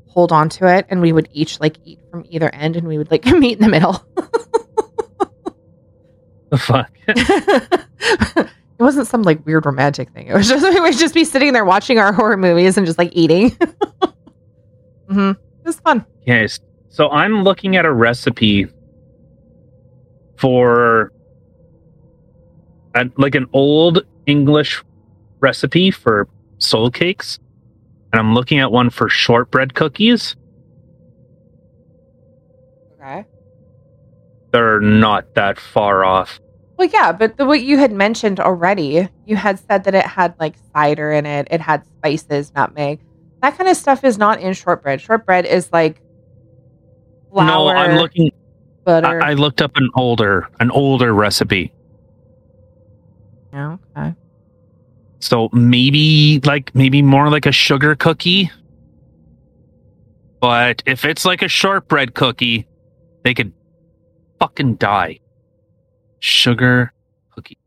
[0.08, 2.97] hold on to it and we would each like eat from either end and we
[2.97, 4.04] would like meet in the middle.
[6.49, 6.91] the fuck.
[7.08, 8.49] it
[8.80, 10.27] wasn't some like weird romantic thing.
[10.27, 12.97] It was just we would just be sitting there watching our horror movies and just
[12.97, 13.58] like eating.
[15.10, 16.06] hmm It was fun.
[16.26, 16.60] Yes.
[16.89, 18.67] So I'm looking at a recipe
[20.36, 21.13] for
[22.95, 24.84] a, like an old English
[25.39, 27.39] recipe for soul cakes.
[28.12, 30.36] And I'm looking at one for shortbread cookies.
[33.00, 33.26] Okay.
[34.52, 36.39] They're not that far off.
[36.78, 40.34] Well, yeah, but the, what you had mentioned already, you had said that it had
[40.39, 41.47] like cider in it.
[41.52, 43.00] It had spices, nutmeg.
[43.41, 45.01] That kind of stuff is not in shortbread.
[45.01, 46.01] Shortbread is like
[47.32, 48.32] flour, no, I'm looking
[48.84, 49.21] butter.
[49.21, 51.73] I, I looked up an older an older recipe.
[53.51, 54.13] Yeah, okay.
[55.19, 58.51] So maybe like maybe more like a sugar cookie.
[60.39, 62.67] But if it's like a shortbread cookie,
[63.23, 63.54] they could
[64.39, 65.19] fucking die.
[66.19, 66.93] Sugar
[67.32, 67.58] cookie.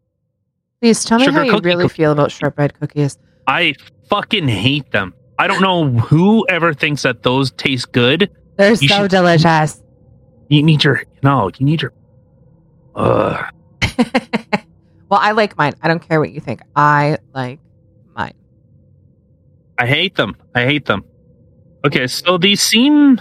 [0.80, 1.94] Please tell me Sugar how you really cookie.
[1.94, 3.18] feel about shortbread cookies.
[3.46, 3.74] I
[4.08, 5.14] fucking hate them.
[5.38, 8.31] I don't know who ever thinks that those taste good.
[8.57, 9.83] They're You so should- delicious.
[10.49, 11.92] You need your no, you need your
[12.94, 13.42] uh
[15.09, 15.75] Well, I like mine.
[15.83, 16.61] I don't care what you think.
[16.77, 17.61] I like
[18.16, 18.35] mine.
[19.79, 20.37] I hate them.
[20.55, 21.05] I hate them.
[21.85, 23.20] Okay, so these seem.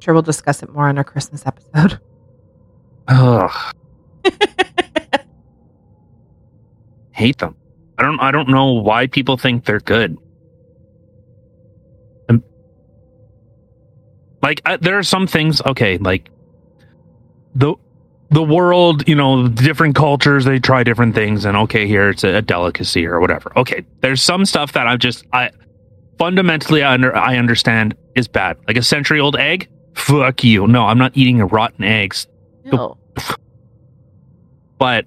[0.00, 2.00] Sure, we'll discuss it more on our Christmas episode.
[3.08, 3.74] Ugh.
[7.12, 7.56] hate them.
[7.98, 8.20] I don't.
[8.20, 10.16] I don't know why people think they're good.
[14.42, 15.60] Like uh, there are some things.
[15.62, 16.30] Okay, like
[17.54, 17.74] the
[18.30, 19.08] the world.
[19.08, 20.44] You know, different cultures.
[20.44, 23.52] They try different things, and okay, here it's a, a delicacy or whatever.
[23.56, 25.24] Okay, there's some stuff that I'm just.
[25.32, 25.50] I
[26.18, 28.58] fundamentally I under I understand is bad.
[28.66, 29.68] Like a century old egg.
[29.94, 30.66] Fuck you.
[30.66, 32.26] No, I'm not eating a rotten eggs.
[32.64, 32.98] No.
[34.78, 35.06] But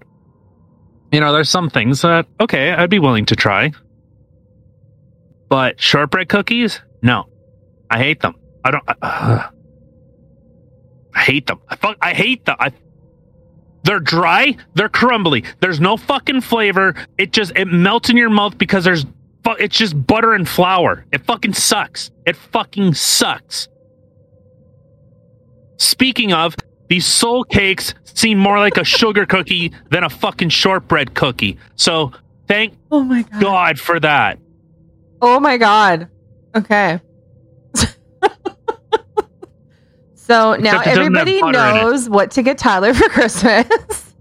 [1.11, 3.71] you know, there's some things that okay, I'd be willing to try.
[5.49, 7.27] But shortbread cookies, no,
[7.89, 8.35] I hate them.
[8.63, 8.83] I don't.
[9.01, 9.49] Uh,
[11.13, 11.59] I hate them.
[11.67, 11.97] I fuck.
[12.01, 12.55] I hate them.
[12.59, 12.71] I.
[13.83, 14.55] They're dry.
[14.75, 15.43] They're crumbly.
[15.59, 16.95] There's no fucking flavor.
[17.17, 19.05] It just it melts in your mouth because there's.
[19.43, 21.05] fu- It's just butter and flour.
[21.11, 22.11] It fucking sucks.
[22.25, 23.67] It fucking sucks.
[25.77, 26.55] Speaking of,
[26.89, 31.57] these soul cakes seem more like a sugar cookie than a fucking shortbread cookie.
[31.75, 32.11] So
[32.47, 33.41] thank Oh my god.
[33.41, 34.37] God for that.
[35.21, 36.07] Oh my god.
[36.55, 36.99] Okay.
[40.31, 41.81] So now Except it doesn't have everybody butter in it.
[41.81, 44.13] knows what to get Tyler for Christmas.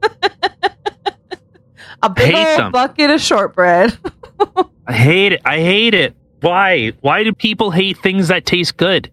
[2.03, 2.73] A big old them.
[2.73, 3.97] bucket of shortbread.
[4.87, 5.43] I hate it.
[5.45, 6.17] I hate it.
[6.41, 6.93] Why?
[7.01, 9.11] Why do people hate things that taste good?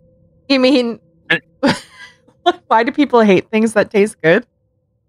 [0.49, 1.73] You mean Uh,
[2.67, 4.45] why do people hate things that taste good?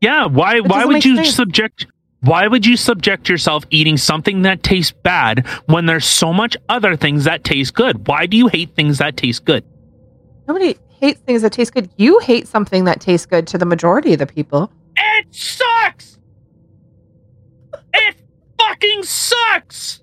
[0.00, 1.34] Yeah, why why would you sense.
[1.34, 1.86] subject
[2.20, 6.96] why would you subject yourself eating something that tastes bad when there's so much other
[6.96, 8.08] things that taste good?
[8.08, 9.64] Why do you hate things that taste good?
[10.48, 11.90] Nobody hates things that taste good.
[11.96, 14.70] You hate something that tastes good to the majority of the people.
[14.96, 16.18] It sucks.
[17.94, 18.16] it
[18.58, 20.02] fucking sucks.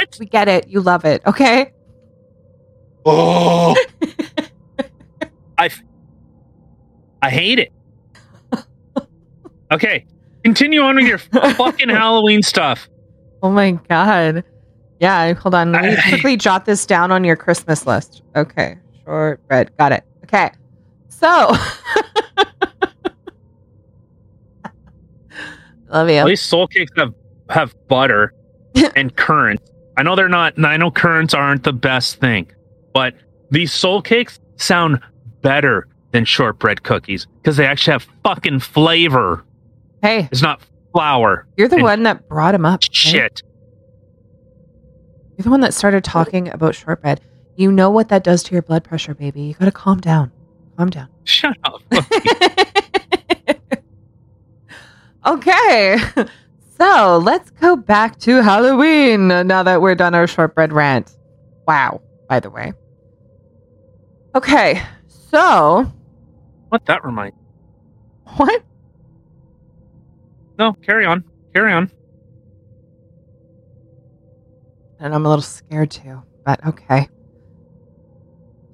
[0.00, 0.68] It's We get it.
[0.68, 1.22] You love it.
[1.26, 1.72] Okay.
[3.04, 3.74] Oh.
[5.58, 5.82] I f-
[7.20, 7.72] I hate it.
[9.70, 10.04] Okay,
[10.44, 11.16] continue on with your
[11.54, 12.88] fucking Halloween stuff.
[13.42, 14.44] Oh my god.
[15.02, 15.72] Yeah, hold on.
[15.72, 18.22] Let me quickly jot this down on your Christmas list.
[18.36, 18.78] Okay.
[19.04, 19.76] Shortbread.
[19.76, 20.04] Got it.
[20.24, 20.50] Okay.
[21.08, 21.28] So
[25.88, 26.24] Love At you.
[26.24, 27.12] least soul cakes have
[27.50, 28.32] have butter
[28.96, 29.68] and currants.
[29.96, 30.54] I know they're not.
[30.64, 32.50] I know currants aren't the best thing,
[32.94, 33.14] but
[33.50, 35.00] these soul cakes sound
[35.42, 39.44] better than shortbread cookies because they actually have fucking flavor.
[40.00, 40.62] Hey, It's not
[40.92, 41.46] flour.
[41.56, 42.80] you're the one that brought him up.
[43.14, 43.42] right?
[45.36, 47.20] You're the one that started talking about shortbread.
[47.56, 49.42] You know what that does to your blood pressure, baby.
[49.42, 50.30] You got to calm down.
[50.76, 51.08] Calm down.
[51.24, 51.82] Shut up.
[55.26, 55.98] okay.
[56.78, 61.16] So let's go back to Halloween now that we're done our shortbread rant.
[61.66, 62.72] Wow, by the way.
[64.34, 64.82] Okay.
[65.06, 65.90] So,
[66.68, 67.36] what that reminds?
[68.36, 68.62] what?
[70.58, 71.24] No, carry on.
[71.54, 71.90] Carry on.
[75.02, 77.08] And I'm a little scared too, but okay.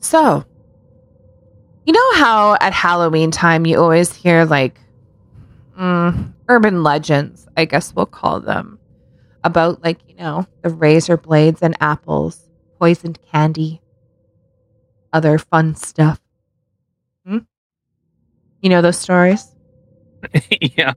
[0.00, 0.44] So,
[1.86, 4.78] you know how at Halloween time you always hear like
[5.78, 8.78] mm, urban legends, I guess we'll call them,
[9.42, 12.46] about like, you know, the razor blades and apples,
[12.78, 13.80] poisoned candy,
[15.14, 16.20] other fun stuff.
[17.26, 17.38] Hmm?
[18.60, 19.46] You know those stories?
[20.60, 20.92] yeah.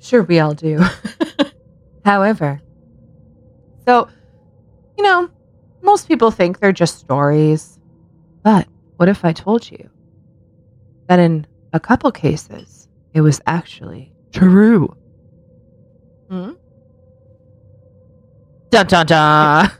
[0.00, 0.82] sure, we all do.
[2.04, 2.60] However,
[3.86, 4.08] so,
[4.96, 5.28] you know,
[5.82, 7.78] most people think they're just stories.
[8.42, 8.66] But
[8.96, 9.90] what if I told you
[11.08, 14.94] that in a couple cases, it was actually true?
[16.28, 16.52] Hmm?
[18.70, 19.70] Dun dun dun.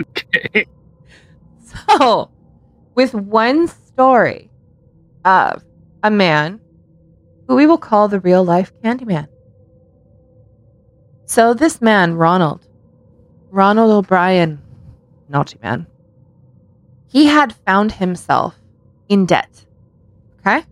[0.00, 0.66] Okay.
[1.98, 2.30] So,
[2.94, 4.50] with one story
[5.24, 5.62] of
[6.02, 6.60] a man
[7.46, 9.26] who we will call the real life Candyman.
[11.26, 12.68] So, this man, Ronald,
[13.50, 14.62] Ronald O'Bryan,
[15.28, 15.88] naughty man,
[17.08, 18.54] he had found himself
[19.08, 19.66] in debt.
[20.38, 20.64] Okay?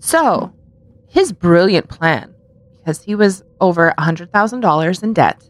[0.00, 0.52] So,
[1.06, 2.34] his brilliant plan,
[2.76, 5.48] because he was over $100,000 in debt,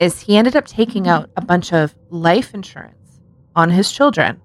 [0.00, 1.24] is he ended up taking mm-hmm.
[1.24, 3.20] out a bunch of life insurance
[3.54, 4.40] on his children.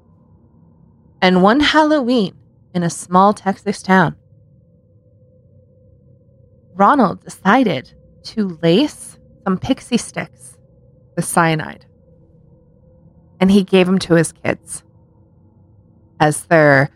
[1.21, 2.35] And one Halloween
[2.73, 4.15] in a small Texas town,
[6.73, 7.93] Ronald decided
[8.23, 10.57] to lace some pixie sticks
[11.15, 11.85] with cyanide.
[13.39, 14.83] And he gave them to his kids
[16.19, 16.91] as their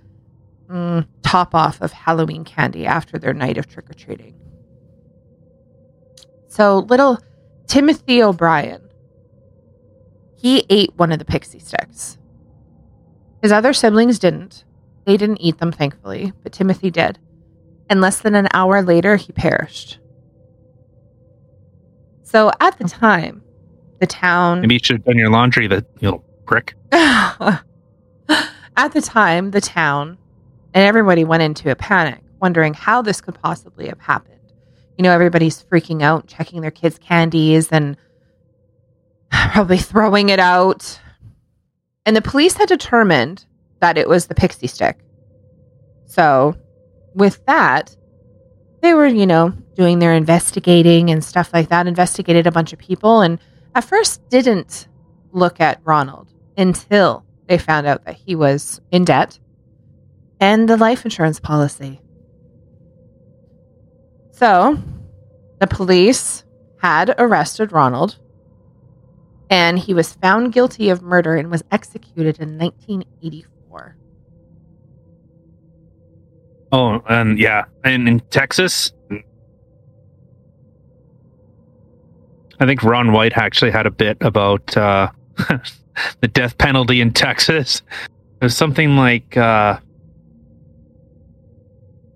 [0.70, 4.36] mm, top off of Halloween candy after their night of trick or treating.
[6.48, 7.20] So, little
[7.68, 8.88] Timothy O'Bryan,
[10.36, 12.18] he ate one of the pixie sticks.
[13.42, 14.64] His other siblings didn't.
[15.06, 17.20] They didn't eat them, thankfully, but Timothy did.
[17.90, 20.00] And less than an hour later, he perished.
[22.26, 22.88] So, at the oh.
[22.88, 23.42] time,
[24.00, 24.62] the town.
[24.62, 26.76] Maybe you should have done your laundry, the you little prick.
[28.78, 30.18] At the time, the town
[30.74, 34.36] and everybody went into a panic, wondering how this could possibly have happened.
[34.98, 37.96] You know, everybody's freaking out, checking their kids' candies and
[39.32, 41.00] probably throwing it out.
[42.06, 43.46] And the police had determined
[43.80, 44.98] that it was the pixie stick.
[46.06, 46.56] So,
[47.14, 47.96] with that,
[48.82, 52.80] they were, you know, doing their investigating and stuff like that, investigated a bunch of
[52.80, 53.40] people, and
[53.76, 54.88] at first didn't
[55.32, 59.38] look at Ronald until they found out that he was in debt
[60.40, 62.02] and the life insurance policy.
[64.32, 64.78] So,
[65.60, 66.44] the police
[66.82, 68.18] had arrested Ronald
[69.50, 73.96] and he was found guilty of murder and was executed in 1984.
[76.72, 78.92] Oh, and yeah, and in Texas,
[82.60, 85.10] I think Ron White actually had a bit about uh,
[86.22, 87.82] the death penalty in Texas.
[88.40, 89.80] There's something like, uh,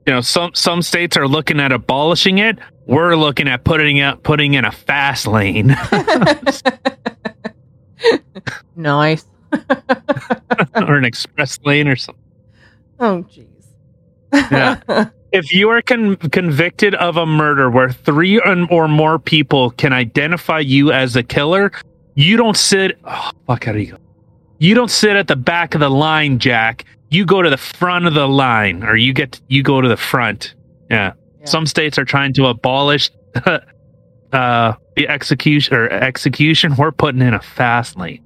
[0.05, 2.57] you know, some some states are looking at abolishing it.
[2.85, 5.67] We're looking at putting it putting in a fast lane.
[8.75, 9.25] nice.
[10.75, 12.23] or an express lane or something.
[12.99, 13.47] Oh, jeez.
[14.33, 15.09] Yeah.
[15.31, 20.59] If you are con- convicted of a murder where three or more people can identify
[20.59, 21.71] you as a killer,
[22.15, 22.99] you don't sit.
[23.05, 23.97] Oh, fuck, how do you go?
[24.59, 26.85] You don't sit at the back of the line, Jack.
[27.09, 29.97] You go to the front of the line, or you get you go to the
[29.97, 30.53] front.
[30.89, 31.13] Yeah.
[31.39, 31.45] Yeah.
[31.45, 33.09] Some states are trying to abolish
[33.45, 36.75] uh, the execution or execution.
[36.75, 38.23] We're putting in a fast lane.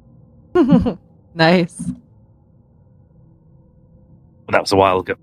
[1.36, 1.92] nice.
[4.50, 5.16] That was a while ago.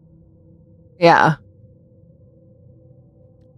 [0.99, 1.37] Yeah.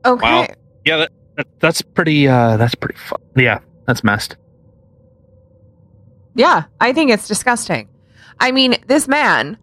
[0.04, 0.22] Okay.
[0.22, 0.46] Wow.
[0.84, 2.28] Yeah, that, that, that's pretty.
[2.28, 3.20] Uh, that's pretty fun.
[3.36, 4.36] Yeah, that's messed.
[6.34, 7.88] Yeah, I think it's disgusting.
[8.40, 9.58] I mean, this man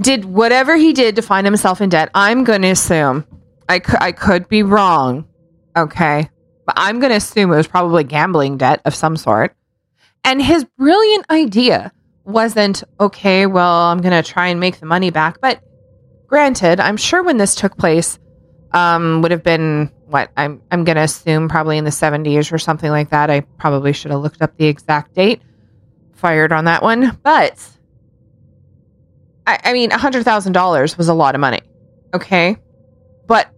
[0.00, 2.10] did whatever he did to find himself in debt.
[2.14, 3.26] I'm going to assume
[3.68, 5.28] I I could be wrong.
[5.76, 6.28] Okay.
[6.66, 9.54] But I'm going to assume it was probably gambling debt of some sort.
[10.24, 11.92] And his brilliant idea
[12.24, 15.40] wasn't, okay, well, I'm going to try and make the money back.
[15.40, 15.62] But
[16.26, 18.18] granted, I'm sure when this took place,
[18.72, 22.58] um, would have been what I'm, I'm going to assume probably in the 70s or
[22.58, 23.30] something like that.
[23.30, 25.42] I probably should have looked up the exact date
[26.14, 27.18] fired on that one.
[27.22, 27.66] But
[29.46, 31.60] I, I mean, $100,000 was a lot of money.
[32.14, 32.56] Okay.
[33.26, 33.48] But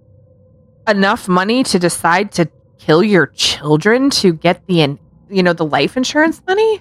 [0.87, 2.49] enough money to decide to
[2.79, 4.99] kill your children to get the,
[5.31, 6.81] you know, the life insurance money?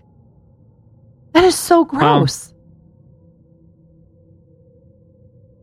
[1.34, 2.54] That is so gross.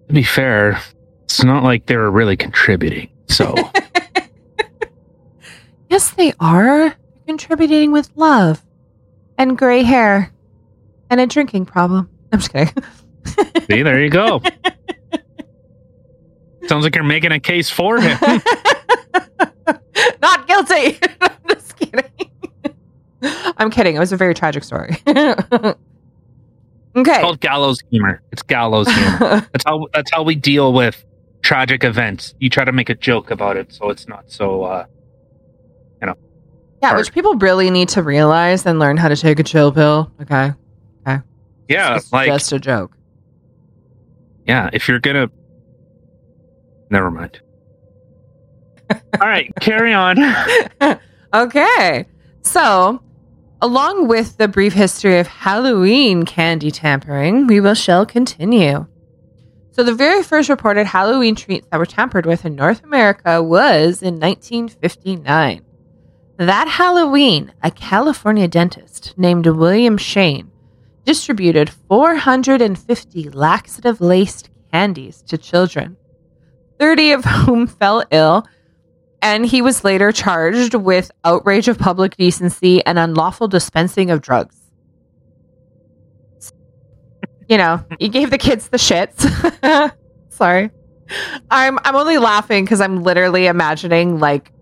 [0.07, 0.81] To be fair,
[1.29, 3.11] it's not like they were really contributing.
[3.26, 3.55] So
[5.91, 8.64] yes, they are contributing with love
[9.37, 10.33] and gray hair
[11.11, 12.09] and a drinking problem.
[12.33, 12.72] I'm just kidding.
[13.68, 14.41] see, there you go.
[16.66, 18.18] Sounds like you're making a case for him.
[20.22, 20.99] Not guilty.
[21.20, 22.31] I'm just kidding.
[23.59, 23.97] I'm kidding.
[23.97, 24.97] It was a very tragic story.
[25.07, 25.74] okay.
[26.97, 28.22] It's called gallows humor.
[28.33, 29.47] It's gallows humor.
[29.53, 31.05] That's how that's how we deal with
[31.49, 32.34] tragic events.
[32.40, 34.64] You try to make a joke about it, so it's not so.
[34.64, 34.84] uh
[36.03, 36.14] you know.
[36.82, 36.99] yeah, hard.
[36.99, 40.12] which people really need to realize and learn how to take a chill pill.
[40.20, 40.53] Okay,
[41.07, 41.22] okay.
[41.66, 42.92] Yeah, It's like just a joke.
[44.46, 44.68] yeah.
[44.74, 45.30] If you're gonna,
[46.90, 47.40] never mind.
[48.92, 50.18] All right, carry on.
[51.34, 52.05] okay.
[52.42, 53.03] So,
[53.62, 58.86] along with the brief history of Halloween candy tampering, we will shall continue.
[59.79, 64.03] So, the very first reported Halloween treats that were tampered with in North America was
[64.03, 65.64] in 1959.
[66.37, 70.51] That Halloween, a California dentist named William Shane
[71.05, 75.97] distributed 450 laxative laced candies to children,
[76.81, 78.49] 30 of whom fell ill
[79.22, 84.57] and he was later charged with outrage of public decency and unlawful dispensing of drugs
[87.49, 89.94] you know, you gave the kids the shits.
[90.28, 90.70] Sorry.
[91.51, 94.53] I'm I'm only laughing because I'm literally imagining like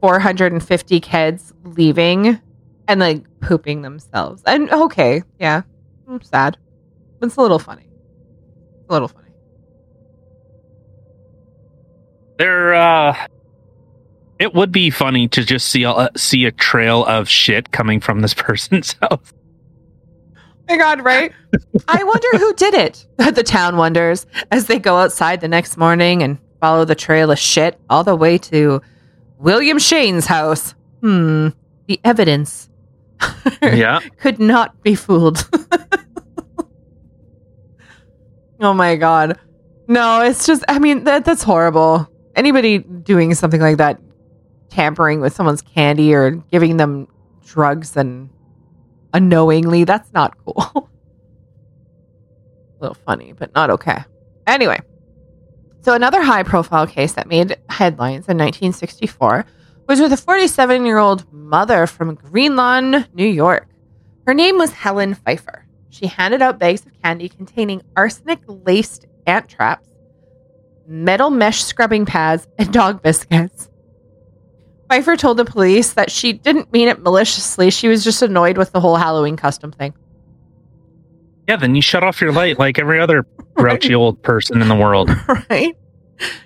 [0.00, 2.40] 450 kids leaving
[2.88, 4.42] and like pooping themselves.
[4.46, 5.62] And okay, yeah,
[6.08, 6.56] I'm sad.
[7.18, 7.88] But it's a little funny.
[8.88, 9.30] A little funny.
[12.38, 13.26] There, uh,
[14.38, 18.20] it would be funny to just see a, see a trail of shit coming from
[18.20, 19.32] this person's house
[20.72, 21.32] my god, right?
[21.88, 23.06] I wonder who did it.
[23.34, 27.38] the town wonders as they go outside the next morning and follow the trail of
[27.38, 28.80] shit all the way to
[29.38, 30.74] William Shane's house.
[31.00, 31.48] Hmm.
[31.86, 32.70] The evidence
[33.62, 34.00] Yeah.
[34.18, 35.48] could not be fooled.
[38.60, 39.38] oh my god.
[39.88, 42.08] No, it's just I mean that that's horrible.
[42.34, 44.00] Anybody doing something like that
[44.70, 47.08] tampering with someone's candy or giving them
[47.44, 48.30] drugs and
[49.12, 50.56] unknowingly, that's not cool.
[52.78, 54.04] A little funny, but not okay.
[54.46, 54.80] Anyway,
[55.82, 59.44] so another high profile case that made headlines in 1964
[59.88, 63.68] was with a 47 year old mother from Greenlawn, New York.
[64.26, 65.66] Her name was Helen Pfeiffer.
[65.90, 69.88] She handed out bags of candy containing arsenic laced ant traps,
[70.86, 73.68] metal mesh scrubbing pads, and dog biscuits.
[74.92, 77.70] Pfeiffer told the police that she didn't mean it maliciously.
[77.70, 79.94] She was just annoyed with the whole Halloween custom thing.
[81.48, 83.24] Yeah, then you shut off your light like every other
[83.54, 85.08] grouchy old person in the world.
[85.48, 85.74] right?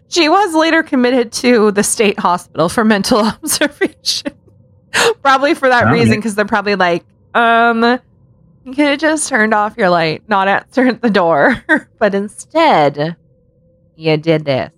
[0.07, 4.33] She was later committed to the state hospital for mental observation.
[5.23, 7.83] probably for that reason, because they're probably like, um,
[8.63, 11.65] you could have just turned off your light, not answered the door.
[11.99, 13.17] but instead,
[13.97, 14.71] you did this.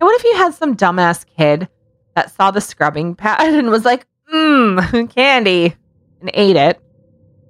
[0.00, 1.68] And what if you had some dumbass kid
[2.16, 5.76] that saw the scrubbing pad and was like, mmm, candy,
[6.20, 6.80] and ate it?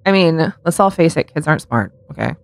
[0.05, 2.35] I mean, let's all face it, kids aren't smart, okay?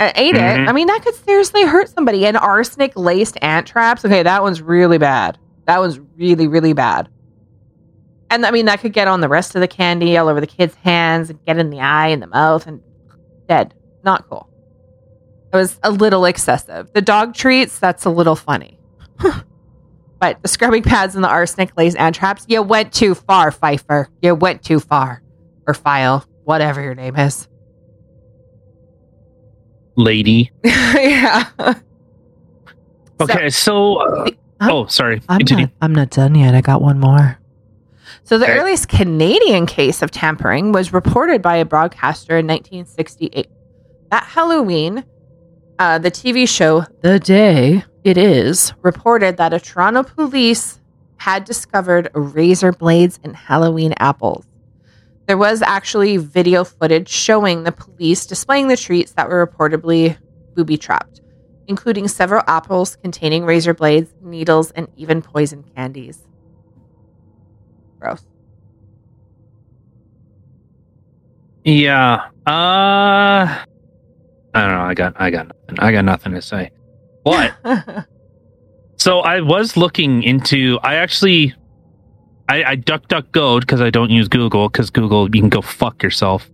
[0.00, 0.64] And ate Mhm.
[0.64, 0.68] it.
[0.68, 2.26] I mean, that could seriously hurt somebody.
[2.26, 4.04] And arsenic laced ant traps.
[4.04, 5.38] Okay, that one's really bad.
[5.66, 7.08] That one's really, really bad.
[8.28, 10.48] And I mean, that could get on the rest of the candy all over the
[10.48, 12.80] kid's hands and get in the eye and the mouth and
[13.48, 13.72] dead.
[14.02, 14.48] Not cool.
[15.52, 16.92] It was a little excessive.
[16.92, 18.80] The dog treats, that's a little funny.
[20.24, 24.08] but the scrubbing pads and the arsenic laced ant traps, you went too far, Pfeiffer.
[24.22, 25.22] You went too far.
[25.66, 27.46] Or File, whatever your name is.
[29.96, 30.50] Lady.
[30.64, 31.44] yeah.
[33.20, 33.96] Okay, so.
[33.96, 34.30] uh,
[34.62, 35.20] oh, sorry.
[35.28, 35.66] I'm Continue.
[35.66, 36.54] not, I'm not done yet.
[36.54, 37.38] I got one more.
[38.22, 38.58] So, the Okay.
[38.58, 43.46] earliest Canadian case of tampering was reported by a broadcaster in 1968.
[44.10, 45.04] That Halloween,
[45.78, 50.78] uh, the TV show The Day It Is reported that a Toronto police
[51.16, 54.44] had discovered razor blades in Halloween apples.
[55.26, 60.18] There was actually video footage showing the police displaying the treats that were reportedly
[60.54, 61.22] booby trapped,
[61.66, 66.20] including several apples containing razor blades, needles, and even poison candies.
[67.98, 68.22] Gross.
[71.64, 72.16] Yeah.
[72.46, 73.64] Uh
[74.56, 74.82] I don't know.
[74.82, 75.78] I got I got nothing.
[75.78, 76.70] I got nothing to say.
[77.24, 77.56] But
[78.96, 81.54] so I was looking into I actually
[82.48, 85.62] I, I duck duck go because I don't use Google because Google you can go
[85.62, 86.48] fuck yourself.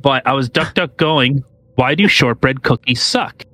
[0.00, 1.42] But I was duck duck going,
[1.74, 3.44] why do shortbread cookies suck?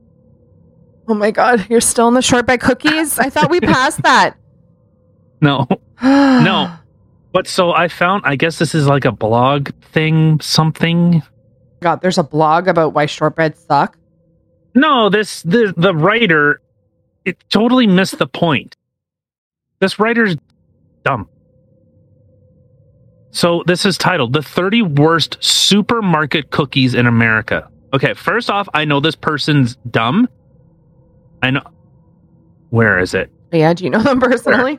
[1.09, 3.19] oh my god, you're still in the shortbread cookies?
[3.19, 4.37] I thought we passed that.
[5.43, 5.67] No.
[6.03, 6.71] No.
[7.33, 11.23] But so I found I guess this is like a blog thing, something.
[11.81, 13.97] God, there's a blog about why shortbread suck.
[14.75, 16.61] No, this the the writer
[17.25, 18.77] it totally missed the point.
[19.81, 20.37] This writer's
[21.05, 21.29] dumb.
[23.33, 27.69] So this is titled The 30 Worst Supermarket Cookies in America.
[27.93, 30.29] Okay, first off, I know this person's dumb.
[31.43, 31.63] I know
[32.71, 33.31] where is it?
[33.53, 34.79] Yeah, do you know them personally?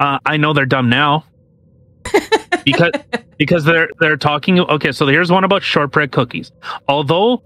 [0.00, 1.24] Uh, I know they're dumb now.
[2.64, 2.92] because
[3.38, 6.52] because they're they're talking okay so here's one about shortbread cookies
[6.86, 7.42] although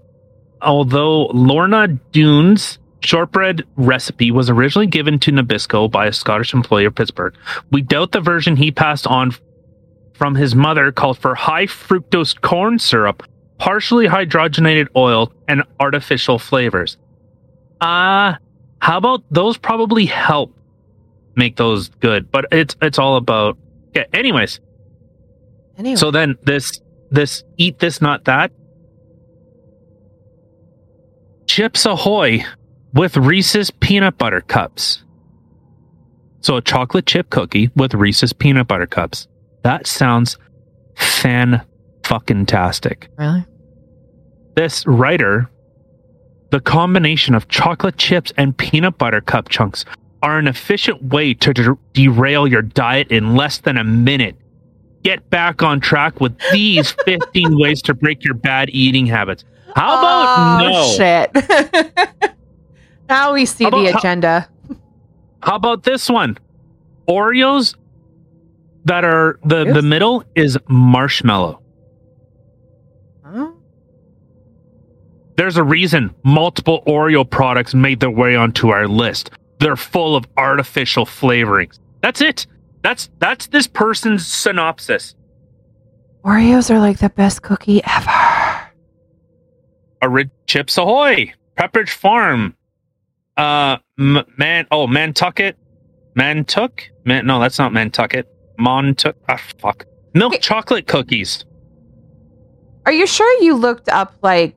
[0.61, 6.93] although Lorna Doone's shortbread recipe was originally given to nabisco by a scottish employee of
[6.93, 7.33] pittsburgh
[7.71, 9.33] we doubt the version he passed on
[10.13, 13.23] from his mother called for high fructose corn syrup
[13.57, 16.97] partially hydrogenated oil and artificial flavors.
[17.79, 18.33] Uh
[18.81, 20.53] how about those probably help
[21.35, 23.57] make those good but it's it's all about
[23.89, 24.59] okay anyways.
[25.77, 26.81] Anyway, so then this
[27.11, 28.51] this eat this not that
[31.59, 32.45] Chips Ahoy
[32.93, 35.03] with Reese's peanut butter cups.
[36.39, 39.27] So a chocolate chip cookie with Reese's peanut butter cups.
[39.63, 40.37] That sounds
[40.95, 41.61] fan
[42.05, 43.09] fucking tastic.
[43.17, 43.43] really?
[44.55, 45.49] This writer,
[46.49, 49.83] the combination of chocolate chips and peanut butter cup chunks
[50.23, 54.37] are an efficient way to der- derail your diet in less than a minute.
[55.03, 59.43] Get back on track with these 15 ways to break your bad eating habits.
[59.75, 60.83] How about oh, no?
[60.95, 62.35] shit?
[63.09, 64.49] Now we see How the about- how- agenda.
[65.41, 66.37] How about this one?
[67.07, 67.75] Oreos
[68.85, 69.73] that are the Yes.
[69.75, 71.59] the middle is marshmallow.
[73.25, 73.51] Huh?
[75.37, 79.31] There's a reason multiple Oreo products made their way onto our list.
[79.59, 81.79] They're full of artificial flavorings.
[82.01, 82.45] That's it.
[82.83, 85.15] That's that's this person's synopsis.
[86.23, 88.38] Oreos are like the best cookie ever.
[90.01, 92.55] A rid Chips Ahoy, Pepperidge Farm,
[93.37, 95.57] uh, M- man, oh Mantucket,
[96.15, 98.27] Mantuk, man, no, that's not Mantucket,
[98.59, 100.39] Montuck, ah, fuck, milk Okay.
[100.41, 101.45] chocolate cookies.
[102.85, 104.55] Are you sure you looked up like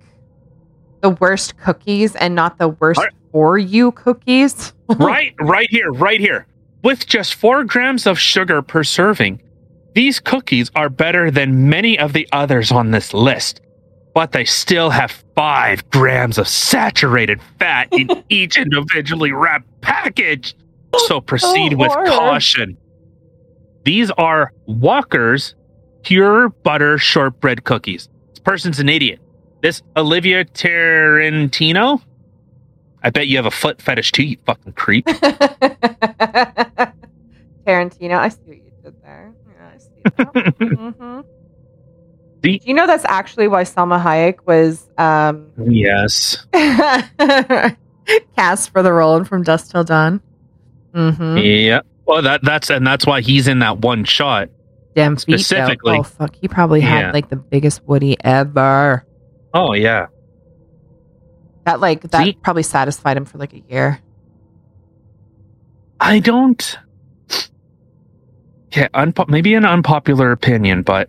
[1.01, 3.01] the worst cookies and not the worst
[3.33, 4.73] for you cookies?
[4.99, 6.47] right, right here, right here.
[6.85, 9.43] With just four grams of sugar per serving,
[9.95, 13.61] these cookies are better than many of the others on this list.
[14.15, 20.55] But they still have five grams of saturated fat in each individually wrapped package.
[21.07, 22.07] So proceed Oh, with horror.
[22.07, 22.77] caution.
[23.85, 25.55] These are Walker's
[26.03, 28.09] pure butter shortbread cookies.
[28.31, 29.19] This person's an idiot.
[29.63, 32.03] This Olivia Tarantino.
[33.03, 35.07] I bet you have a foot fetish too, you fucking creep.
[37.67, 39.33] Tarantino, I see what you did there.
[39.49, 40.55] Yeah, I see that.
[40.99, 41.21] hmm
[42.43, 46.45] Do you know that's actually why Salma Hayek was um, Yes.
[48.37, 50.21] cast for the role in From Dusk Till Dawn?
[50.93, 51.39] Mm-hmm.
[51.39, 51.81] Yeah.
[52.05, 54.49] Well, that that's and that's why he's in that one shot.
[54.95, 55.37] Damn feet, though.
[55.39, 55.99] Specifically.
[55.99, 56.87] Oh fuck, he probably Yeah.
[57.07, 59.07] had like the biggest Woody ever.
[59.55, 60.07] Oh yeah.
[61.65, 62.33] That like that See?
[62.33, 64.01] probably satisfied him for like a year.
[66.01, 66.79] I don't.
[68.75, 71.09] Yeah, unpo- maybe an unpopular opinion, but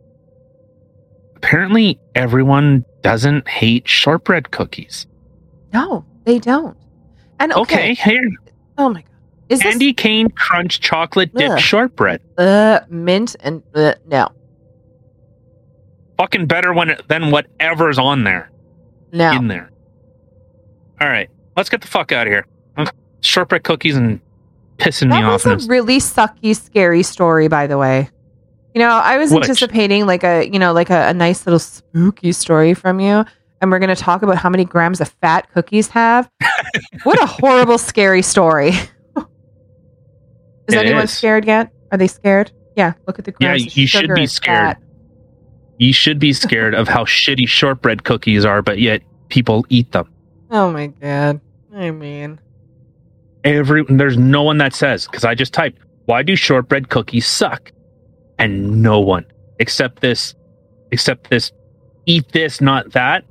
[1.48, 5.06] apparently everyone doesn't hate shortbread cookies.
[5.74, 6.78] No, they don't.
[7.40, 8.22] And okay, Okay, here,
[8.78, 9.10] oh my god,
[9.50, 12.22] is candy cane crunch chocolate dip shortbread.
[12.38, 14.30] uh, mint and uh, no,
[16.18, 18.50] Fucking better when it, than whatever's on there.
[19.12, 19.32] no.
[19.34, 19.72] In there.
[21.02, 22.46] All right, let's get the fuck out of here.
[23.22, 24.22] Shortbread cookies and
[24.78, 25.44] pissing me off.
[25.44, 28.10] That was a really sucky, scary story, by the way.
[28.74, 29.44] You know, I was Which?
[29.44, 33.24] anticipating like a, you know, like a, a nice little spooky story from you,
[33.62, 36.30] and we're going to talk about how many grams of fat cookies have.
[37.04, 38.70] what a horrible, scary story.
[39.18, 39.26] is
[40.70, 41.12] It anyone is.
[41.16, 41.72] scared yet?
[41.92, 42.52] Are they scared?
[42.76, 43.68] Yeah, look at the Yeah, grams.
[43.68, 44.78] of you should be scared.
[44.78, 44.82] fat.
[45.78, 50.12] You should be scared of how shitty shortbread cookies are, but yet people eat them.
[50.50, 51.40] Oh my god.
[51.76, 52.40] I mean,
[53.44, 57.72] Every there's no one that says because I just typed why do shortbread cookies suck,
[58.44, 59.26] and no one
[59.60, 60.36] except this,
[60.92, 61.54] except this,
[62.06, 63.24] eat this not that,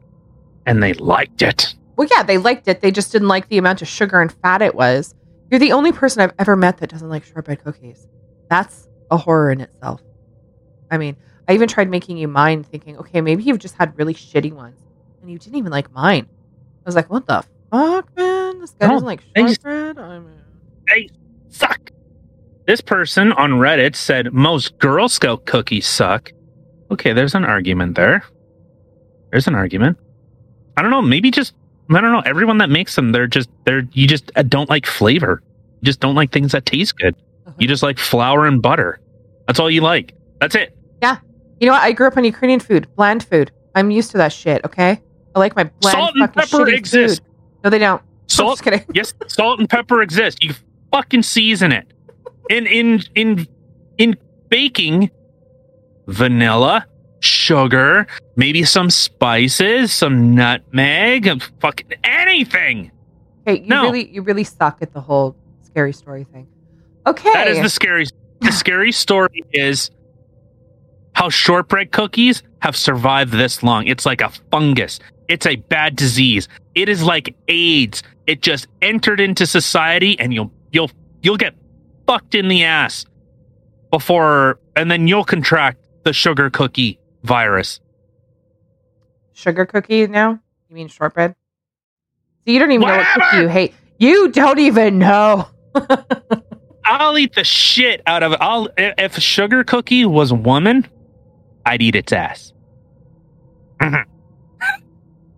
[0.64, 1.74] and they liked it.
[1.96, 2.80] well, yeah, they liked it.
[2.80, 5.14] They just didn't like the amount of sugar and fat it was.
[5.50, 8.08] You're the only person I've ever met that doesn't like shortbread cookies.
[8.48, 10.00] That's a horror in itself.
[10.90, 14.14] I mean, I even tried making you mine, thinking, okay, maybe you've just had really
[14.14, 14.80] shitty ones,
[15.20, 16.26] and you didn't even like mine.
[16.30, 18.60] I was like, what the fuck, man?
[18.60, 19.98] This guy No, doesn't like shortbread.
[19.98, 20.40] I mean,
[20.88, 21.10] They
[21.50, 21.91] suck.
[22.66, 26.32] This person on Reddit said most Girl Scout cookies suck.
[26.90, 28.24] Okay, there's an argument there.
[29.30, 29.98] There's an argument.
[30.76, 31.02] I don't know.
[31.02, 31.54] Maybe just
[31.90, 32.22] I don't know.
[32.24, 35.42] Everyone that makes them, they're just they're you just uh, don't like flavor.
[35.80, 37.16] You just don't like things that taste good.
[37.58, 39.00] You just like flour and butter.
[39.46, 40.14] That's all you like.
[40.40, 40.76] That's it.
[41.02, 41.18] Yeah.
[41.60, 41.82] You know what?
[41.82, 43.50] I grew up on Ukrainian food, bland food.
[43.74, 44.64] I'm used to that shit.
[44.64, 45.00] Okay,
[45.34, 45.90] I like my bland food.
[45.90, 47.22] Salt and pepper exist.
[47.22, 47.28] food.
[47.64, 48.02] No, they don't.
[48.28, 48.84] Salt, just kidding.
[48.94, 50.42] yes, salt and pepper exist.
[50.42, 50.54] You
[50.90, 51.91] fucking season it.
[52.52, 53.48] In in in
[53.96, 54.16] in
[54.50, 55.10] baking,
[56.06, 56.84] vanilla,
[57.20, 62.90] sugar, maybe some spices, some nutmeg, fucking anything.
[63.48, 63.84] Okay, you No.
[63.84, 66.46] really, you really suck at the whole scary story thing.
[67.06, 68.06] Okay, That is the scary.
[68.40, 69.90] The scary story is
[71.14, 73.86] how shortbread cookies have survived this long.
[73.86, 75.00] It's like a fungus.
[75.28, 76.48] It's a bad disease.
[76.74, 78.02] It is like AIDS.
[78.26, 80.90] It just entered into society, and you'll you'll
[81.22, 81.54] you'll get
[82.06, 83.06] fucked in the ass
[83.90, 87.80] before, and then you'll contract the sugar cookie virus.
[89.34, 90.38] sugar cookie now.
[90.68, 91.34] You mean shortbread?
[92.44, 93.74] So you don't even know what cookie you hate.
[93.98, 95.48] You don't even know.
[96.84, 98.38] I'll eat the shit out of it.
[98.40, 100.86] I'll if sugar cookie was a woman,
[101.64, 102.52] I'd eat its ass.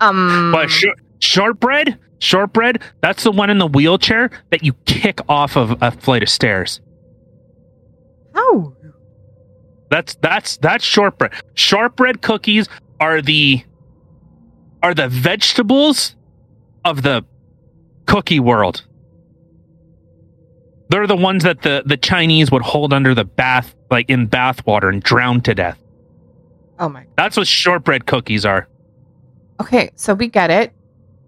[0.01, 0.87] Um, But sh-
[1.21, 6.23] shortbread, shortbread, that's the one in the wheelchair that you kick off of a flight
[6.23, 6.81] of stairs.
[8.35, 8.75] how?
[9.91, 11.33] That's that's that's shortbread.
[11.55, 12.69] Shortbread cookies
[12.99, 13.63] are the
[14.83, 16.17] are the vegetables
[16.85, 17.25] of the
[18.07, 18.85] Cookie World.
[20.91, 24.65] They're the ones that the, the Chinese would hold under the bath, like in bath
[24.67, 25.79] water and drown to death.
[26.79, 27.07] Oh my.
[27.17, 28.69] That's what shortbread cookies are.
[29.61, 30.73] Okay, so we get it.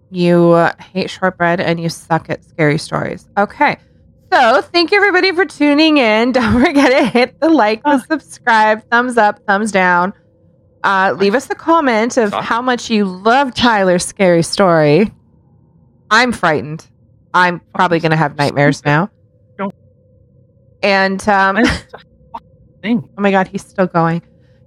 [0.09, 3.27] You uh, hate shortbread and you suck at scary stories.
[3.37, 3.77] Okay.
[4.31, 6.31] So, thank you everybody for tuning in.
[6.33, 10.13] Don't forget to hit the like, the subscribe, thumbs up, thumbs down.
[10.83, 15.11] Uh, leave us a comment of how much you love Tyler's scary story.
[16.09, 16.85] I'm frightened.
[17.33, 19.09] I'm probably going to have nightmares now.
[19.57, 19.73] Don't-
[20.81, 21.57] And um,
[22.85, 24.21] Oh my god, he's still going.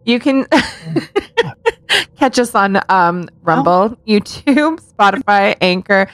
[0.04, 0.46] You can
[2.16, 6.08] catch us on um, Rumble, YouTube, Spotify, Anchor,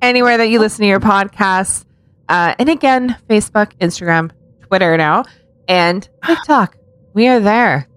[0.00, 1.84] anywhere that you listen to your podcasts.
[2.28, 4.30] Uh, and again, Facebook, Instagram,
[4.66, 5.24] Twitter now,
[5.68, 6.76] and TikTok.
[7.14, 7.88] We are there.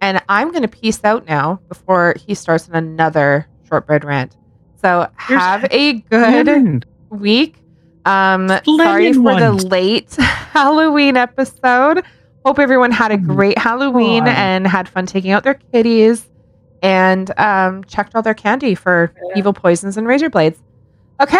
[0.00, 4.36] And I'm going to peace out now before he starts on another shortbread rant.
[4.82, 6.84] So Here's- have a good Lemon.
[7.10, 7.56] week.
[8.04, 9.62] Um, sorry for ones.
[9.64, 12.04] the late Halloween episode.
[12.46, 13.26] Hope everyone had a Mm.
[13.26, 16.28] great Halloween and had fun taking out their kitties
[16.80, 20.56] and um, checked all their candy for evil poisons and razor blades.
[21.20, 21.36] Okay.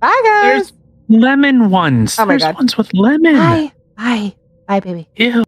[0.00, 0.42] Bye, guys.
[0.42, 0.72] There's
[1.10, 2.16] lemon ones.
[2.18, 2.54] Oh my There's God.
[2.54, 3.34] ones with lemon.
[3.36, 3.72] Bye.
[3.98, 4.34] Bye.
[4.66, 5.06] Bye, baby.
[5.16, 5.44] Ew.